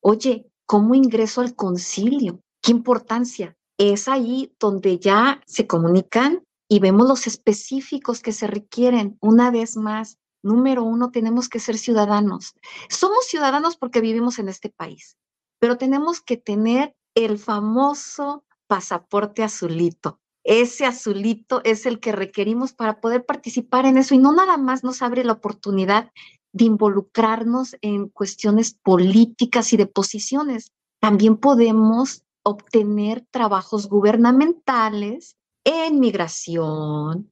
oye, 0.02 0.52
¿cómo 0.66 0.96
ingreso 0.96 1.40
al 1.40 1.56
concilio? 1.56 2.42
¿Qué 2.62 2.72
importancia? 2.72 3.56
Es 3.78 4.10
ahí 4.10 4.54
donde 4.60 5.00
ya 5.00 5.42
se 5.46 5.66
comunican 5.66 6.44
y 6.68 6.82
vemos 6.82 7.08
los 7.08 7.26
específicos 7.26 8.22
que 8.22 8.34
se 8.34 8.48
requieren. 8.48 9.18
Una 9.22 9.50
vez 9.50 9.78
más, 9.78 10.18
Número 10.42 10.84
uno, 10.84 11.12
tenemos 11.12 11.50
que 11.50 11.60
ser 11.60 11.78
ciudadanos. 11.78 12.54
Somos 12.90 13.26
ciudadanos 13.26 13.76
porque 13.76 14.02
vivimos 14.02 14.40
en 14.40 14.50
este 14.50 14.70
país, 14.70 15.18
pero 15.60 15.78
tenemos 15.78 16.22
que 16.22 16.38
tener 16.38 16.96
el 17.16 17.38
famoso 17.40 18.46
pasaporte 18.68 19.44
azulito. 19.44 20.20
Ese 20.44 20.86
azulito 20.86 21.62
es 21.66 21.86
el 21.86 22.00
que 22.00 22.12
requerimos 22.12 22.74
para 22.74 23.02
poder 23.02 23.26
participar 23.26 23.86
en 23.86 23.98
eso 23.98 24.16
y 24.16 24.18
no 24.18 24.32
nada 24.32 24.58
más 24.58 24.84
nos 24.84 25.02
abre 25.02 25.24
la 25.24 25.34
oportunidad 25.34 26.12
de 26.54 26.66
involucrarnos 26.66 27.76
en 27.82 28.08
cuestiones 28.08 28.74
políticas 28.74 29.74
y 29.74 29.78
de 29.78 29.86
posiciones. 29.86 30.72
También 31.00 31.38
podemos 31.38 32.24
obtener 32.44 33.26
trabajos 33.32 33.88
gubernamentales 33.90 35.36
en 35.64 36.00
migración, 36.00 37.32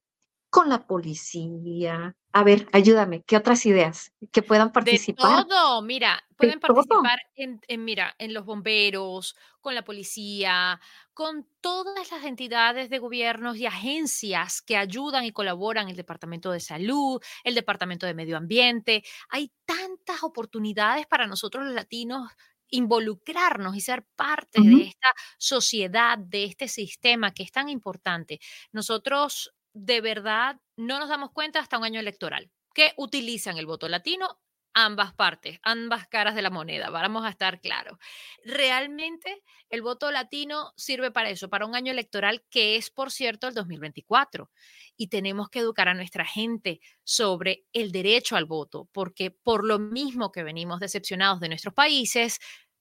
con 0.50 0.68
la 0.68 0.86
policía, 0.86 2.14
a 2.32 2.44
ver, 2.44 2.68
ayúdame, 2.72 3.22
¿qué 3.22 3.36
otras 3.36 3.64
ideas 3.64 4.12
que 4.32 4.42
puedan 4.42 4.70
participar? 4.70 5.44
De 5.44 5.48
todo, 5.48 5.82
mira, 5.82 6.22
pueden 6.36 6.60
participar 6.60 7.18
en, 7.34 7.84
mira, 7.84 8.14
en 8.18 8.34
los 8.34 8.44
bomberos, 8.44 9.34
con 9.60 9.74
la 9.74 9.82
policía, 9.82 10.80
con 11.14 11.46
todas 11.60 12.10
las 12.10 12.24
entidades 12.24 12.90
de 12.90 12.98
gobiernos 12.98 13.56
y 13.56 13.66
agencias 13.66 14.60
que 14.62 14.76
ayudan 14.76 15.24
y 15.24 15.32
colaboran, 15.32 15.88
el 15.88 15.96
Departamento 15.96 16.50
de 16.52 16.60
Salud, 16.60 17.20
el 17.44 17.54
Departamento 17.54 18.06
de 18.06 18.14
Medio 18.14 18.36
Ambiente. 18.36 19.02
Hay 19.30 19.50
tantas 19.64 20.22
oportunidades 20.22 21.06
para 21.06 21.26
nosotros 21.26 21.64
los 21.64 21.74
latinos 21.74 22.30
involucrarnos 22.70 23.74
y 23.76 23.80
ser 23.80 24.04
parte 24.14 24.60
de 24.60 24.82
esta 24.82 25.14
sociedad, 25.38 26.18
de 26.18 26.44
este 26.44 26.68
sistema 26.68 27.32
que 27.32 27.42
es 27.42 27.50
tan 27.50 27.68
importante. 27.70 28.40
Nosotros 28.72 29.54
de 29.72 30.00
verdad 30.00 30.60
no 30.76 30.98
nos 30.98 31.08
damos 31.08 31.30
cuenta 31.32 31.60
hasta 31.60 31.78
un 31.78 31.84
año 31.84 32.00
electoral, 32.00 32.50
que 32.74 32.92
utilizan 32.96 33.58
el 33.58 33.66
voto 33.66 33.88
latino 33.88 34.38
ambas 34.74 35.12
partes, 35.12 35.58
ambas 35.62 36.06
caras 36.06 36.36
de 36.36 36.42
la 36.42 36.50
moneda, 36.50 36.90
vamos 36.90 37.24
a 37.24 37.30
estar 37.30 37.60
claros. 37.60 37.98
Realmente 38.44 39.42
el 39.70 39.82
voto 39.82 40.10
latino 40.12 40.72
sirve 40.76 41.10
para 41.10 41.30
eso, 41.30 41.48
para 41.48 41.66
un 41.66 41.74
año 41.74 41.90
electoral 41.90 42.44
que 42.48 42.76
es, 42.76 42.90
por 42.90 43.10
cierto, 43.10 43.48
el 43.48 43.54
2024. 43.54 44.50
Y 44.96 45.08
tenemos 45.08 45.48
que 45.50 45.60
educar 45.60 45.88
a 45.88 45.94
nuestra 45.94 46.24
gente 46.24 46.80
sobre 47.02 47.64
el 47.72 47.90
derecho 47.90 48.36
al 48.36 48.44
voto, 48.44 48.88
porque 48.92 49.30
por 49.32 49.64
lo 49.64 49.80
mismo 49.80 50.30
que 50.30 50.44
venimos 50.44 50.78
decepcionados 50.78 51.40
de 51.40 51.48
nuestros 51.48 51.74
países, 51.74 52.38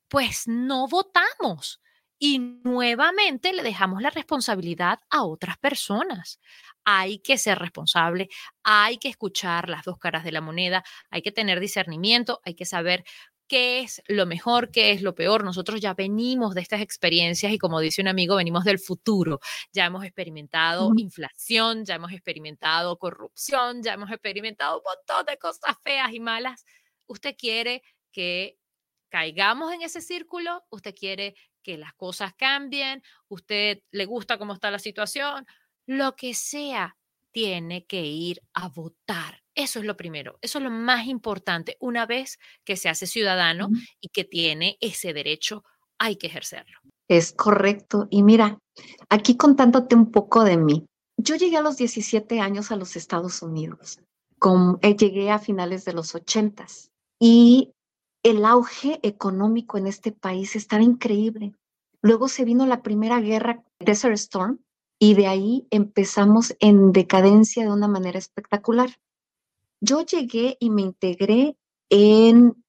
pues 0.08 0.48
no 0.48 0.88
votamos 0.88 1.82
y 2.20 2.40
nuevamente 2.40 3.54
le 3.54 3.64
dejamos 3.64 4.02
la 4.02 4.10
responsabilidad 4.10 5.00
a 5.10 5.24
otras 5.24 5.58
personas. 5.58 6.40
Hay 6.84 7.20
que 7.20 7.38
ser 7.38 7.60
responsable, 7.60 8.30
hay 8.64 8.98
que 8.98 9.10
escuchar 9.10 9.70
las 9.70 9.84
dos 9.84 9.98
caras 10.00 10.24
de 10.24 10.32
la 10.32 10.42
moneda, 10.42 10.84
hay 11.10 11.22
que 11.22 11.32
tener 11.32 11.60
discernimiento, 11.60 12.42
hay 12.44 12.56
que 12.56 12.66
saber 12.66 13.04
qué 13.48 13.80
es 13.80 14.02
lo 14.08 14.26
mejor, 14.26 14.72
qué 14.72 14.92
es 14.92 15.02
lo 15.02 15.16
peor. 15.16 15.44
Nosotros 15.44 15.80
ya 15.80 15.94
venimos 15.94 16.54
de 16.54 16.62
estas 16.62 16.82
experiencias 16.82 17.52
y 17.52 17.58
como 17.58 17.80
dice 17.80 18.02
un 18.02 18.08
amigo, 18.08 18.36
venimos 18.36 18.64
del 18.66 18.80
futuro. 18.80 19.40
Ya 19.72 19.86
hemos 19.86 20.04
experimentado 20.04 20.92
inflación, 20.98 21.86
ya 21.86 21.96
hemos 21.96 22.12
experimentado 22.12 22.98
corrupción, 22.98 23.84
ya 23.84 23.94
hemos 23.94 24.12
experimentado 24.12 24.78
un 24.78 24.84
montón 24.84 25.26
de 25.26 25.38
cosas 25.38 25.76
feas 25.84 26.14
y 26.14 26.20
malas. 26.20 26.66
Usted 27.06 27.36
quiere 27.38 27.84
que 28.12 28.58
caigamos 29.10 29.74
en 29.74 29.82
ese 29.82 30.02
círculo, 30.02 30.64
usted 30.70 30.94
quiere 30.94 31.36
que 31.68 31.78
las 31.78 31.94
cosas 31.96 32.34
cambien, 32.34 33.04
usted 33.28 33.82
le 33.92 34.06
gusta 34.06 34.38
cómo 34.38 34.54
está 34.54 34.72
la 34.72 34.80
situación, 34.80 35.46
lo 35.86 36.16
que 36.16 36.34
sea, 36.34 36.96
tiene 37.34 37.86
que 37.86 38.06
ir 38.06 38.42
a 38.54 38.70
votar. 38.70 39.44
Eso 39.54 39.80
es 39.80 39.86
lo 39.86 39.98
primero, 39.98 40.40
eso 40.42 40.60
es 40.60 40.64
lo 40.64 40.72
más 40.72 41.08
importante. 41.08 41.76
Una 41.82 42.06
vez 42.06 42.40
que 42.64 42.78
se 42.78 42.88
hace 42.88 43.06
ciudadano 43.06 43.68
y 44.00 44.08
que 44.08 44.24
tiene 44.24 44.78
ese 44.80 45.12
derecho, 45.12 45.66
hay 46.00 46.16
que 46.16 46.28
ejercerlo. 46.28 46.80
Es 47.10 47.34
correcto. 47.34 48.08
Y 48.10 48.24
mira, 48.24 48.60
aquí 49.10 49.36
contándote 49.36 49.94
un 49.94 50.10
poco 50.10 50.46
de 50.46 50.56
mí. 50.56 50.86
Yo 51.18 51.36
llegué 51.36 51.58
a 51.58 51.62
los 51.62 51.76
17 51.76 52.40
años 52.40 52.72
a 52.72 52.78
los 52.78 52.96
Estados 52.96 53.42
Unidos. 53.42 54.00
Con, 54.40 54.80
eh, 54.84 54.96
llegué 54.96 55.32
a 55.32 55.40
finales 55.40 55.84
de 55.84 55.92
los 55.92 56.16
80 56.16 56.66
y 57.20 57.74
el 58.30 58.44
auge 58.44 59.00
económico 59.04 59.78
en 59.78 59.88
este 59.88 60.12
país 60.12 60.58
estaba 60.58 60.84
increíble. 60.84 61.54
Luego 62.02 62.28
se 62.28 62.44
vino 62.44 62.66
la 62.66 62.82
primera 62.82 63.22
guerra, 63.22 63.64
Desert 63.80 64.16
Storm, 64.16 64.60
y 65.00 65.14
de 65.14 65.28
ahí 65.28 65.68
empezamos 65.72 66.54
en 66.60 66.92
decadencia 66.92 67.64
de 67.64 67.72
una 67.72 67.88
manera 67.88 68.20
espectacular. 68.20 68.90
Yo 69.80 70.02
llegué 70.02 70.58
y 70.60 70.70
me 70.72 70.82
integré 70.82 71.56
en 71.90 72.62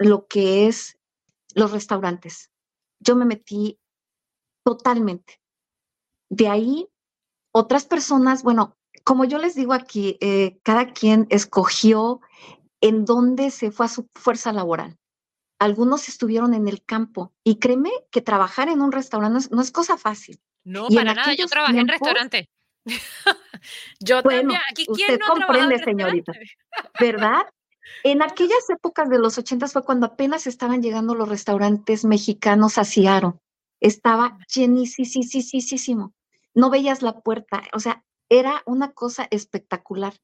lo 0.00 0.26
que 0.26 0.66
es 0.66 0.98
los 1.54 1.70
restaurantes. 1.70 2.50
Yo 2.98 3.14
me 3.14 3.26
metí 3.26 3.78
totalmente. 4.64 5.40
De 6.28 6.48
ahí, 6.48 6.88
otras 7.52 7.84
personas, 7.84 8.42
bueno, 8.42 8.76
como 9.04 9.24
yo 9.24 9.38
les 9.38 9.54
digo 9.54 9.72
aquí, 9.72 10.18
eh, 10.20 10.58
cada 10.64 10.92
quien 10.92 11.28
escogió 11.30 12.20
en 12.88 13.04
dónde 13.04 13.50
se 13.50 13.70
fue 13.70 13.86
a 13.86 13.88
su 13.88 14.08
fuerza 14.14 14.52
laboral. 14.52 14.96
Algunos 15.58 16.08
estuvieron 16.08 16.54
en 16.54 16.68
el 16.68 16.84
campo 16.84 17.32
y 17.42 17.58
créeme 17.58 17.90
que 18.10 18.20
trabajar 18.20 18.68
en 18.68 18.82
un 18.82 18.92
restaurante 18.92 19.48
no 19.50 19.60
es, 19.60 19.70
cosa 19.70 19.96
fácil. 19.96 20.38
No, 20.64 20.88
para 20.88 21.14
nada, 21.14 21.32
yo 21.34 21.46
trabajé 21.46 21.78
en 21.78 21.88
restaurante. 21.88 22.50
yo 24.00 24.22
también, 24.22 24.60
aquí 24.70 24.86
usted 24.88 25.18
comprende, 25.26 25.78
señorita, 25.78 26.32
¿verdad? 27.00 27.46
En 28.04 28.22
aquellas 28.22 28.68
épocas 28.68 29.08
de 29.08 29.18
los 29.18 29.38
ochentas 29.38 29.72
fue 29.72 29.84
cuando 29.84 30.06
apenas 30.06 30.46
estaban 30.46 30.82
llegando 30.82 31.14
los 31.14 31.28
restaurantes 31.28 32.04
mexicanos 32.04 32.78
a 32.78 32.84
Ciaro. 32.84 33.40
Estaba 33.80 34.38
llenísimo. 34.54 36.14
No 36.54 36.70
veías 36.70 37.02
la 37.02 37.20
puerta, 37.20 37.62
o 37.72 37.80
sea, 37.80 38.04
era 38.28 38.62
una 38.66 38.92
cosa 38.92 39.26
espectacular. 39.30 40.14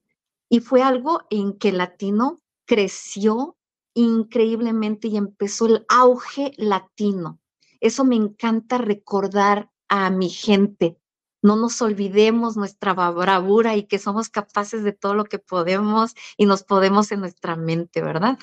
Y 0.49 0.61
fue 0.61 0.83
algo 0.83 1.23
en 1.31 1.59
que 1.59 1.71
el 1.71 1.79
latino 1.79 2.42
creció 2.67 3.57
increíblemente 3.95 5.09
y 5.09 5.17
empezó 5.17 5.67
el 5.67 5.85
auge 5.89 6.53
latino. 6.57 7.41
Eso 7.81 8.05
me 8.05 8.17
encanta 8.17 8.79
recordar 8.79 9.71
a 9.89 10.11
mi 10.11 10.31
gente. 10.31 10.99
No 11.43 11.57
nos 11.57 11.83
olvidemos 11.83 12.57
nuestra 12.57 12.95
bravura 12.95 13.77
y 13.77 13.87
que 13.87 13.99
somos 13.99 14.29
capaces 14.29 14.85
de 14.85 14.93
todo 14.93 15.15
lo 15.15 15.25
que 15.25 15.39
podemos 15.39 16.15
y 16.37 16.47
nos 16.47 16.63
podemos 16.63 17.11
en 17.13 17.21
nuestra 17.21 17.57
mente, 17.57 18.01
¿verdad? 18.01 18.39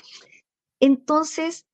Entonces, 0.80 1.66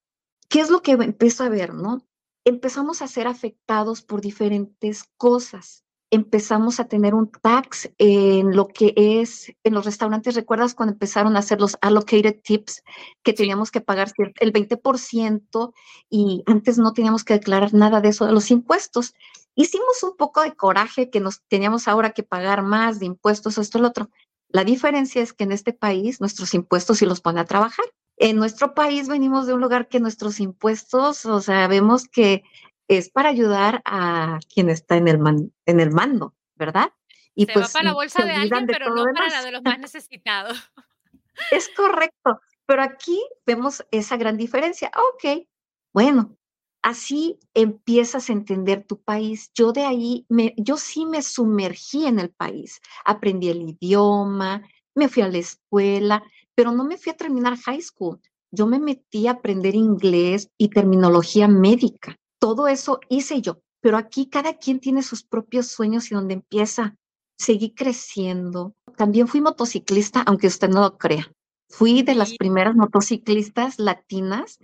¿qué 0.49 0.61
es 0.61 0.71
lo 0.71 0.83
que 0.83 0.93
empiezo 0.93 1.45
a 1.45 1.49
ver, 1.49 1.75
no? 1.75 2.07
Empezamos 2.45 3.03
a 3.03 3.09
ser 3.09 3.27
afectados 3.27 4.03
por 4.03 4.21
diferentes 4.21 5.05
cosas 5.17 5.86
empezamos 6.11 6.79
a 6.79 6.87
tener 6.87 7.15
un 7.15 7.31
tax 7.31 7.91
en 7.99 8.55
lo 8.55 8.69
que 8.69 8.95
es 8.97 9.53
en 9.65 9.75
los 9.75 9.85
restaurantes. 9.85 10.35
¿Recuerdas 10.35 10.75
cuando 10.75 10.93
empezaron 10.93 11.37
a 11.37 11.41
hacer 11.41 11.61
los 11.61 11.77
allocated 11.81 12.41
tips 12.43 12.83
que 13.23 13.33
teníamos 13.33 13.71
que 13.71 13.81
pagar 13.81 14.13
el 14.41 14.53
20% 14.53 15.73
y 16.09 16.43
antes 16.47 16.79
no 16.79 16.93
teníamos 16.93 17.25
que 17.25 17.35
declarar 17.35 17.75
nada 17.75 18.01
de 18.01 18.11
eso 18.11 18.27
de 18.27 18.33
los 18.33 18.51
impuestos? 18.51 19.15
Hicimos 19.55 20.03
un 20.03 20.17
poco 20.17 20.43
de 20.43 20.55
coraje 20.55 21.11
que 21.11 21.21
nos 21.21 21.43
teníamos 21.49 21.89
ahora 21.89 22.11
que 22.11 22.23
pagar 22.23 22.63
más 22.63 23.01
de 23.01 23.07
impuestos, 23.07 23.59
esto, 23.59 23.79
lo 23.79 23.89
otro. 23.89 24.11
La 24.49 24.65
diferencia 24.65 25.23
es 25.23 25.33
que 25.33 25.45
en 25.45 25.53
este 25.53 25.73
país 25.73 26.21
nuestros 26.21 26.55
impuestos 26.55 26.99
sí 26.99 27.07
los 27.07 27.21
pone 27.21 27.41
a 27.41 27.47
trabajar. 27.47 27.85
En 28.19 28.37
nuestro 28.37 28.75
país 28.75 29.09
venimos 29.09 29.47
de 29.47 29.55
un 29.55 29.61
lugar 29.61 29.89
que 29.89 30.01
nuestros 30.01 30.41
impuestos, 30.41 31.27
o 31.27 31.41
sea, 31.41 31.67
vemos 31.69 32.09
que 32.09 32.45
es 32.89 33.11
para 33.11 33.29
ayudar 33.29 33.83
a 33.85 34.39
quien 34.53 34.71
está 34.71 34.97
en 34.97 35.09
el, 35.09 35.19
en 35.67 35.81
el 35.81 35.91
mando, 35.91 36.35
¿verdad? 36.55 36.93
Y 37.35 37.47
se 37.47 37.53
pues, 37.53 37.67
va 37.67 37.73
para 37.73 37.85
la 37.85 37.95
bolsa 37.95 38.25
de 38.25 38.33
alguien, 38.33 38.67
pero 38.67 38.95
no 38.95 39.05
para 39.13 39.29
la 39.29 39.43
de 39.43 39.53
los 39.53 39.63
más 39.63 39.79
necesitados. 39.79 40.71
Es 41.51 41.69
correcto, 41.77 42.41
pero 42.65 42.83
aquí 42.83 43.23
vemos 43.45 43.85
esa 43.91 44.17
gran 44.17 44.37
diferencia. 44.37 44.91
Ok, 44.97 45.47
bueno, 45.93 46.37
así 46.83 47.39
empiezas 47.53 48.31
a 48.31 48.33
entender 48.33 48.85
tu 48.85 49.03
país. 49.03 49.51
Yo 49.55 49.73
de 49.73 49.85
ahí, 49.85 50.25
me, 50.29 50.55
yo 50.57 50.77
sí 50.77 51.05
me 51.05 51.23
sumergí 51.23 52.07
en 52.07 52.19
el 52.19 52.31
país, 52.31 52.81
aprendí 53.05 53.51
el 53.51 53.63
idioma, 53.63 54.63
me 54.95 55.09
fui 55.09 55.23
a 55.23 55.29
la 55.29 55.39
escuela, 55.39 56.23
pero 56.55 56.73
no 56.73 56.85
me 56.85 56.97
fui 56.97 57.13
a 57.13 57.17
terminar 57.17 57.59
high 57.59 57.83
school. 57.83 58.19
Yo 58.51 58.67
me 58.67 58.79
metí 58.79 59.27
a 59.27 59.33
aprender 59.33 59.75
inglés 59.75 60.49
y 60.57 60.69
terminología 60.69 61.49
médica 61.49 62.17
todo 62.39 62.69
eso 62.69 63.01
hice 63.09 63.41
yo, 63.41 63.61
pero 63.81 63.97
aquí 63.97 64.27
cada 64.27 64.55
quien 64.59 64.81
tiene 64.81 65.03
sus 65.03 65.23
propios 65.23 65.69
sueños 65.69 66.11
y 66.11 66.15
donde 66.15 66.35
empieza. 66.35 66.97
Seguí 67.39 67.75
creciendo. 67.75 68.75
También 68.97 69.29
fui 69.29 69.43
motociclista, 69.43 70.23
aunque 70.23 70.47
usted 70.47 70.69
no 70.69 70.81
lo 70.81 70.97
crea. 70.97 71.31
Fui 71.69 72.03
de 72.03 72.15
las 72.15 72.35
primeras 72.35 72.75
motociclistas 72.75 73.79
latinas 73.79 74.59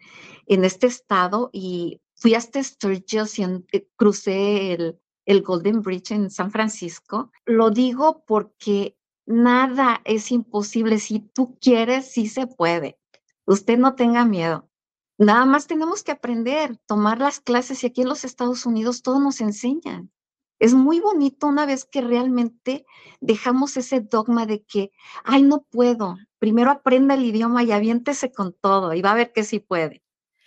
en 0.47 0.65
este 0.65 0.87
estado 0.87 1.51
y 1.53 2.01
fui 2.15 2.35
hasta 2.35 2.63
Sturgis 2.63 3.39
y 3.39 3.43
eh, 3.73 3.87
crucé 3.97 4.73
el, 4.73 4.99
el 5.27 5.43
Golden 5.43 5.83
Bridge 5.83 6.13
en 6.13 6.31
San 6.31 6.51
Francisco. 6.51 7.31
Lo 7.45 7.71
digo 7.71 8.25
porque 8.27 8.97
nada 9.27 10.01
es 10.05 10.31
imposible. 10.31 10.99
Si 10.99 11.21
tú 11.21 11.59
quieres, 11.61 12.11
sí 12.11 12.27
se 12.29 12.47
puede. 12.47 12.99
Usted 13.45 13.79
no 13.79 13.95
tenga 13.95 14.25
miedo. 14.25 14.69
Nada 15.19 15.45
más 15.47 15.67
tenemos 15.67 16.03
que 16.03 16.13
aprender, 16.13 16.79
tomar 16.87 17.19
las 17.19 17.41
clases 17.41 17.83
y 17.83 17.87
aquí 17.87 18.03
en 18.03 18.09
los 18.09 18.25
Estados 18.25 18.67
Unidos 18.67 19.03
todo 19.03 19.21
nos 19.21 19.41
enseñan. 19.41 20.11
Es 20.59 20.75
muy 20.75 21.01
bonito 21.01 21.49
una 21.49 21.67
vez 21.67 21.85
que 21.85 22.01
realmente 22.01 22.87
dejamos 23.21 23.77
ese 23.77 24.01
dogma 24.01 24.47
de 24.47 24.63
que, 24.63 24.93
ay, 25.25 25.43
no 25.43 25.63
puedo. 25.69 26.17
Primero 26.39 26.71
aprenda 26.71 27.15
el 27.15 27.25
idioma 27.25 27.65
y 27.65 27.73
aviéntese 27.73 28.31
con 28.33 28.53
todo 28.53 28.95
y 28.95 29.03
va 29.03 29.11
a 29.11 29.17
ver 29.17 29.33
que 29.33 29.43
sí 29.43 29.59
puede. 29.59 30.03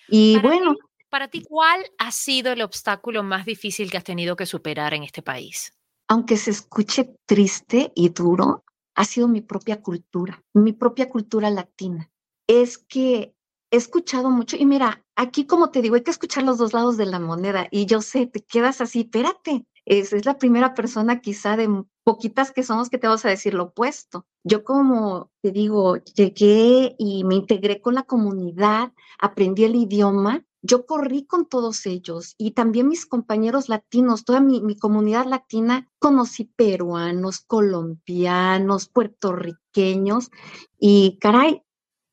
Y 0.08 0.39
bueno. 0.39 0.75
para 1.10 1.28
ti, 1.28 1.43
¿cuál 1.43 1.84
ha 1.97 2.12
sido 2.12 2.54
el 2.54 2.62
obstáculo 2.62 3.23
más 3.23 3.45
difícil 3.45 3.91
que 3.91 3.97
has 3.97 4.04
tenido 4.04 4.36
que 4.36 4.45
superar 4.45 4.93
en 4.93 5.04
este 5.04 5.21
país? 5.21 5.73
Aunque 6.08 6.38
se 6.38 6.51
escuche 6.51 7.15
triste 7.25 7.91
y 7.93 8.10
duro, 8.10 8.63
ha 8.95 9.04
sido 9.04 9.28
mi 9.28 9.41
propia 9.41 9.82
cultura, 9.82 10.41
mi 10.54 10.71
propia 10.71 11.10
cultura 11.10 11.49
latina. 11.49 12.10
Es 12.47 12.78
que 12.78 13.35
he 13.76 13.78
escuchado 13.78 14.30
mucho 14.30 14.56
y 14.58 14.66
mira, 14.66 15.04
aquí 15.16 15.46
como 15.46 15.70
te 15.70 15.82
digo, 15.82 15.96
hay 15.96 16.04
que 16.04 16.12
escuchar 16.12 16.44
los 16.44 16.58
dos 16.58 16.74
lados 16.74 16.98
de 16.98 17.06
la 17.06 17.20
moneda 17.20 17.68
y 17.72 17.86
yo 17.86 18.02
sé, 18.02 18.26
te 18.26 18.42
quedas 18.42 18.82
así, 18.82 19.02
espérate, 19.02 19.66
es, 19.86 20.14
es 20.14 20.26
la 20.26 20.38
primera 20.38 20.74
persona 20.74 21.20
quizá 21.20 21.58
de 21.58 21.84
poquitas 22.04 22.52
que 22.52 22.64
somos 22.64 22.90
que 22.90 22.98
te 22.98 23.08
vas 23.08 23.26
a 23.26 23.30
decir 23.30 23.54
lo 23.54 23.66
opuesto. 23.66 24.26
Yo 24.44 24.64
como 24.64 25.32
te 25.42 25.52
digo, 25.52 25.98
llegué 25.98 26.96
y 26.98 27.24
me 27.24 27.36
integré 27.36 27.82
con 27.82 27.96
la 27.96 28.04
comunidad, 28.04 28.94
aprendí 29.20 29.66
el 29.66 29.76
idioma, 29.76 30.46
yo 30.62 30.86
corrí 30.86 31.26
con 31.26 31.46
todos 31.46 31.86
ellos 31.86 32.34
y 32.38 32.52
también 32.52 32.88
mis 32.88 33.06
compañeros 33.06 33.70
latinos, 33.70 34.26
toda 34.26 34.40
mi, 34.40 34.62
mi 34.62 34.78
comunidad 34.78 35.26
latina, 35.26 35.92
conocí 36.00 36.46
peruanos, 36.46 37.42
colombianos, 37.42 38.88
puertorriqueños 38.88 40.32
y 40.80 41.20
caray, 41.20 41.62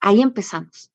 ahí 0.01 0.20
empezamos 0.20 0.91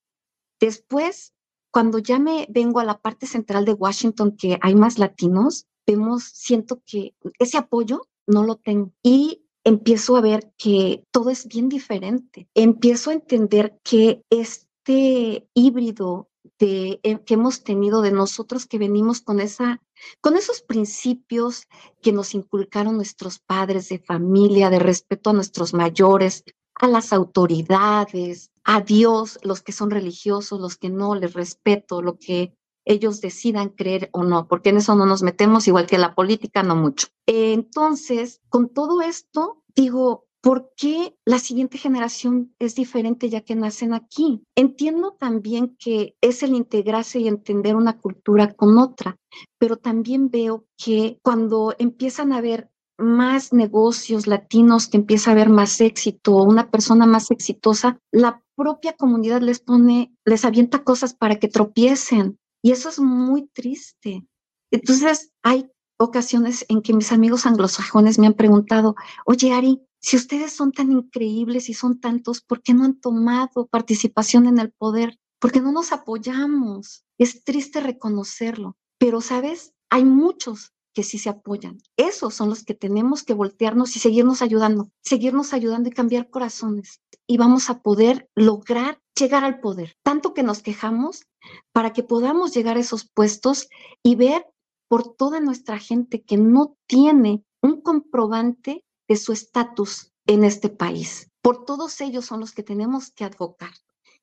Después, 0.60 1.34
cuando 1.72 2.00
ya 2.00 2.20
me 2.20 2.48
vengo 2.50 2.80
a 2.80 2.86
la 2.86 3.00
parte 3.00 3.28
central 3.28 3.66
de 3.66 3.74
Washington, 3.74 4.36
que 4.38 4.58
hay 4.62 4.76
más 4.76 4.98
latinos, 4.98 5.68
vemos, 5.86 6.24
siento 6.24 6.82
que 6.86 7.16
ese 7.40 7.58
apoyo 7.58 8.08
no 8.26 8.44
lo 8.44 8.56
tengo. 8.56 8.92
Y 9.04 9.44
empiezo 9.64 10.16
a 10.16 10.22
ver 10.22 10.54
que 10.58 11.04
todo 11.12 11.30
es 11.30 11.48
bien 11.48 11.70
diferente. 11.70 12.48
Empiezo 12.54 13.10
a 13.10 13.14
entender 13.14 13.80
que 13.84 14.24
este 14.30 15.48
híbrido 15.54 16.30
de, 16.60 17.00
eh, 17.04 17.20
que 17.26 17.34
hemos 17.34 17.64
tenido 17.64 18.02
de 18.02 18.12
nosotros 18.12 18.66
que 18.66 18.78
venimos 18.78 19.22
con 19.22 19.40
esa 19.40 19.82
con 20.22 20.38
esos 20.38 20.62
principios 20.62 21.68
que 22.02 22.14
nos 22.14 22.34
inculcaron 22.34 22.96
nuestros 22.96 23.40
padres 23.40 23.90
de 23.90 24.00
familia, 24.00 24.70
de 24.70 24.80
respeto 24.80 25.32
a 25.32 25.34
nuestros 25.34 25.74
mayores, 25.74 26.44
a 26.76 26.88
las 26.88 27.12
autoridades, 27.14 28.52
a 28.68 28.82
Dios, 28.82 29.40
los 29.44 29.62
que 29.62 29.72
son 29.72 29.90
religiosos, 29.90 30.60
los 30.60 30.76
que 30.78 30.90
no, 30.90 31.16
les 31.16 31.34
respeto, 31.34 32.02
lo 32.02 32.20
que 32.20 32.54
ellos 32.86 33.22
decidan 33.22 33.70
creer 33.70 34.10
o 34.12 34.24
no, 34.24 34.48
porque 34.48 34.70
en 34.70 34.78
eso 34.78 34.94
no 34.94 35.06
nos 35.06 35.24
metemos, 35.24 35.68
igual 35.68 35.88
que 35.88 35.98
la 35.98 36.14
política, 36.14 36.64
no 36.64 36.76
mucho. 36.76 37.08
Entonces, 37.26 38.42
con 38.50 38.68
todo 38.68 39.02
esto, 39.02 39.64
digo, 39.74 40.26
¿por 40.42 40.74
qué 40.76 41.16
la 41.26 41.40
siguiente 41.40 41.78
generación 41.78 42.54
es 42.60 42.76
diferente 42.76 43.30
ya 43.30 43.40
que 43.40 43.56
nacen 43.56 43.94
aquí? 43.94 44.44
Entiendo 44.54 45.16
también 45.18 45.78
que 45.80 46.18
es 46.20 46.44
el 46.44 46.54
integrarse 46.54 47.20
y 47.20 47.30
entender 47.30 47.74
una 47.74 48.00
cultura 48.00 48.54
con 48.54 48.78
otra, 48.78 49.18
pero 49.58 49.78
también 49.78 50.30
veo 50.30 50.66
que 50.78 51.20
cuando 51.24 51.74
empiezan 51.80 52.34
a 52.34 52.42
ver 52.42 52.70
más 52.98 53.54
negocios 53.54 54.28
latinos, 54.28 54.88
que 54.88 54.98
empieza 54.98 55.30
a 55.30 55.34
haber 55.34 55.50
más 55.50 55.80
éxito, 55.82 56.36
una 56.36 56.70
persona 56.70 57.06
más 57.06 57.32
exitosa, 57.32 58.00
la 58.12 58.44
propia 58.56 58.94
comunidad 58.94 59.42
les 59.42 59.60
pone, 59.60 60.14
les 60.26 60.46
avienta 60.46 60.84
cosas 60.84 61.14
para 61.14 61.38
que 61.38 61.48
tropiecen. 61.48 62.40
Y 62.64 62.72
eso 62.72 62.90
es 62.90 63.00
muy 63.00 63.48
triste. 63.48 64.26
Entonces, 64.72 65.32
hay 65.44 65.70
ocasiones 65.98 66.66
en 66.70 66.82
que 66.82 66.94
mis 66.94 67.12
amigos 67.12 67.46
anglosajones 67.46 68.20
me 68.20 68.28
han 68.28 68.34
preguntado, 68.34 68.96
oye, 69.26 69.54
Ari, 69.54 69.82
si 70.00 70.16
ustedes 70.16 70.54
son 70.54 70.72
tan 70.72 70.92
increíbles 70.92 71.70
y 71.70 71.74
son 71.74 72.00
tantos, 72.00 72.42
¿por 72.42 72.62
qué 72.62 72.74
no 72.74 72.86
han 72.86 73.00
tomado 73.00 73.68
participación 73.68 74.48
en 74.48 74.60
el 74.60 74.72
poder? 74.72 75.20
¿Por 75.40 75.52
qué 75.52 75.62
no 75.62 75.72
nos 75.72 75.92
apoyamos? 75.92 77.04
Es 77.18 77.44
triste 77.44 77.80
reconocerlo, 77.80 78.78
pero 79.00 79.22
sabes, 79.22 79.74
hay 79.90 80.06
muchos 80.06 80.74
que 80.98 81.04
sí 81.04 81.20
se 81.20 81.30
apoyan. 81.30 81.78
Esos 81.96 82.34
son 82.34 82.50
los 82.50 82.64
que 82.64 82.74
tenemos 82.74 83.22
que 83.22 83.36
voltearnos 83.36 83.96
y 83.96 84.00
seguirnos 84.00 84.42
ayudando, 84.42 84.90
seguirnos 85.04 85.54
ayudando 85.54 85.90
y 85.90 85.92
cambiar 85.92 86.32
corazones. 86.32 87.04
Y 87.28 87.38
vamos 87.38 87.70
a 87.70 87.84
poder 87.84 88.32
lograr 88.34 89.00
llegar 89.16 89.44
al 89.44 89.60
poder. 89.60 89.96
Tanto 90.02 90.34
que 90.34 90.42
nos 90.42 90.64
quejamos 90.64 91.28
para 91.72 91.94
que 91.94 92.02
podamos 92.02 92.52
llegar 92.56 92.78
a 92.78 92.80
esos 92.80 93.08
puestos 93.08 93.70
y 94.02 94.16
ver 94.16 94.48
por 94.88 95.16
toda 95.16 95.40
nuestra 95.40 95.78
gente 95.78 96.24
que 96.24 96.38
no 96.38 96.76
tiene 96.88 97.44
un 97.62 97.82
comprobante 97.82 98.84
de 99.08 99.18
su 99.18 99.34
estatus 99.34 100.12
en 100.26 100.44
este 100.44 100.70
país. 100.70 101.30
Por 101.44 101.64
todos 101.64 102.02
ellos 102.02 102.26
son 102.26 102.40
los 102.40 102.54
que 102.54 102.64
tenemos 102.64 103.12
que 103.12 103.24
advocar 103.24 103.74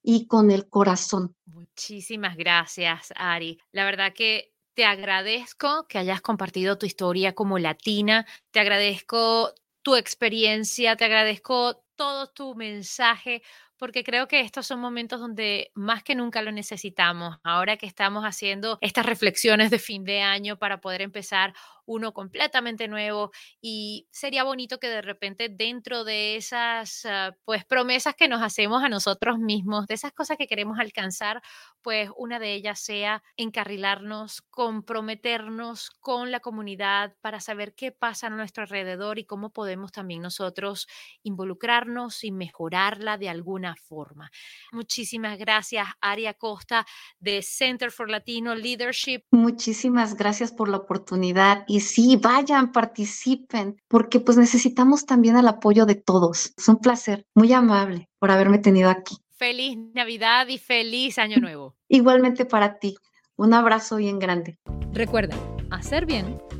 y 0.02 0.26
con 0.26 0.50
el 0.50 0.68
corazón. 0.68 1.36
Muchísimas 1.46 2.36
gracias, 2.36 3.12
Ari. 3.14 3.60
La 3.70 3.84
verdad 3.84 4.12
que 4.12 4.53
te 4.74 4.84
agradezco 4.84 5.86
que 5.88 5.98
hayas 5.98 6.20
compartido 6.20 6.78
tu 6.78 6.86
historia 6.86 7.34
como 7.34 7.58
latina, 7.58 8.26
te 8.50 8.60
agradezco 8.60 9.54
tu 9.82 9.96
experiencia, 9.96 10.96
te 10.96 11.04
agradezco 11.04 11.84
todo 11.96 12.28
tu 12.28 12.54
mensaje, 12.54 13.42
porque 13.84 14.02
creo 14.02 14.28
que 14.28 14.40
estos 14.40 14.66
son 14.66 14.80
momentos 14.80 15.20
donde 15.20 15.70
más 15.74 16.02
que 16.02 16.14
nunca 16.14 16.40
lo 16.40 16.50
necesitamos. 16.52 17.36
Ahora 17.42 17.76
que 17.76 17.84
estamos 17.84 18.24
haciendo 18.24 18.78
estas 18.80 19.04
reflexiones 19.04 19.70
de 19.70 19.78
fin 19.78 20.04
de 20.04 20.22
año 20.22 20.56
para 20.58 20.80
poder 20.80 21.02
empezar 21.02 21.52
uno 21.86 22.14
completamente 22.14 22.88
nuevo 22.88 23.30
y 23.60 24.06
sería 24.10 24.42
bonito 24.44 24.78
que 24.78 24.88
de 24.88 25.02
repente 25.02 25.48
dentro 25.50 26.04
de 26.04 26.36
esas 26.36 27.04
ah, 27.04 27.36
pues 27.44 27.66
promesas 27.66 28.14
que 28.14 28.26
nos 28.26 28.42
hacemos 28.42 28.82
a 28.82 28.88
nosotros 28.88 29.38
mismos, 29.38 29.86
de 29.86 29.94
esas 29.94 30.12
cosas 30.12 30.38
que 30.38 30.46
queremos 30.46 30.78
alcanzar, 30.78 31.42
pues 31.82 32.08
una 32.16 32.38
de 32.38 32.54
ellas 32.54 32.80
sea 32.80 33.22
encarrilarnos, 33.36 34.40
comprometernos 34.50 35.90
con 36.00 36.30
la 36.30 36.40
comunidad 36.40 37.14
para 37.20 37.40
saber 37.40 37.74
qué 37.74 37.92
pasa 37.92 38.28
a 38.28 38.30
nuestro 38.30 38.62
alrededor 38.62 39.18
y 39.18 39.26
cómo 39.26 39.50
podemos 39.50 39.92
también 39.92 40.22
nosotros 40.22 40.86
involucrarnos 41.22 42.24
y 42.24 42.32
mejorarla 42.32 43.18
de 43.18 43.28
alguna 43.74 43.76
forma. 43.76 44.30
Muchísimas 44.72 45.38
gracias, 45.38 45.86
Aria 46.00 46.34
Costa 46.34 46.86
de 47.18 47.42
Center 47.42 47.90
for 47.90 48.08
Latino 48.08 48.54
Leadership. 48.54 49.22
Muchísimas 49.30 50.14
gracias 50.14 50.52
por 50.52 50.68
la 50.68 50.78
oportunidad 50.78 51.64
y 51.66 51.80
sí, 51.80 52.16
vayan, 52.16 52.72
participen, 52.72 53.76
porque 53.88 54.20
pues 54.20 54.36
necesitamos 54.36 55.06
también 55.06 55.36
el 55.36 55.48
apoyo 55.48 55.86
de 55.86 55.94
todos. 55.96 56.52
Es 56.56 56.68
un 56.68 56.78
placer, 56.78 57.26
muy 57.34 57.52
amable 57.52 58.08
por 58.18 58.30
haberme 58.30 58.58
tenido 58.58 58.90
aquí. 58.90 59.16
Feliz 59.36 59.76
Navidad 59.94 60.46
y 60.48 60.58
feliz 60.58 61.18
Año 61.18 61.36
Nuevo. 61.40 61.76
Igualmente 61.88 62.44
para 62.44 62.78
ti. 62.78 62.94
Un 63.36 63.52
abrazo 63.52 63.96
bien 63.96 64.20
grande. 64.20 64.58
Recuerda, 64.92 65.36
hacer 65.70 66.06
bien 66.06 66.38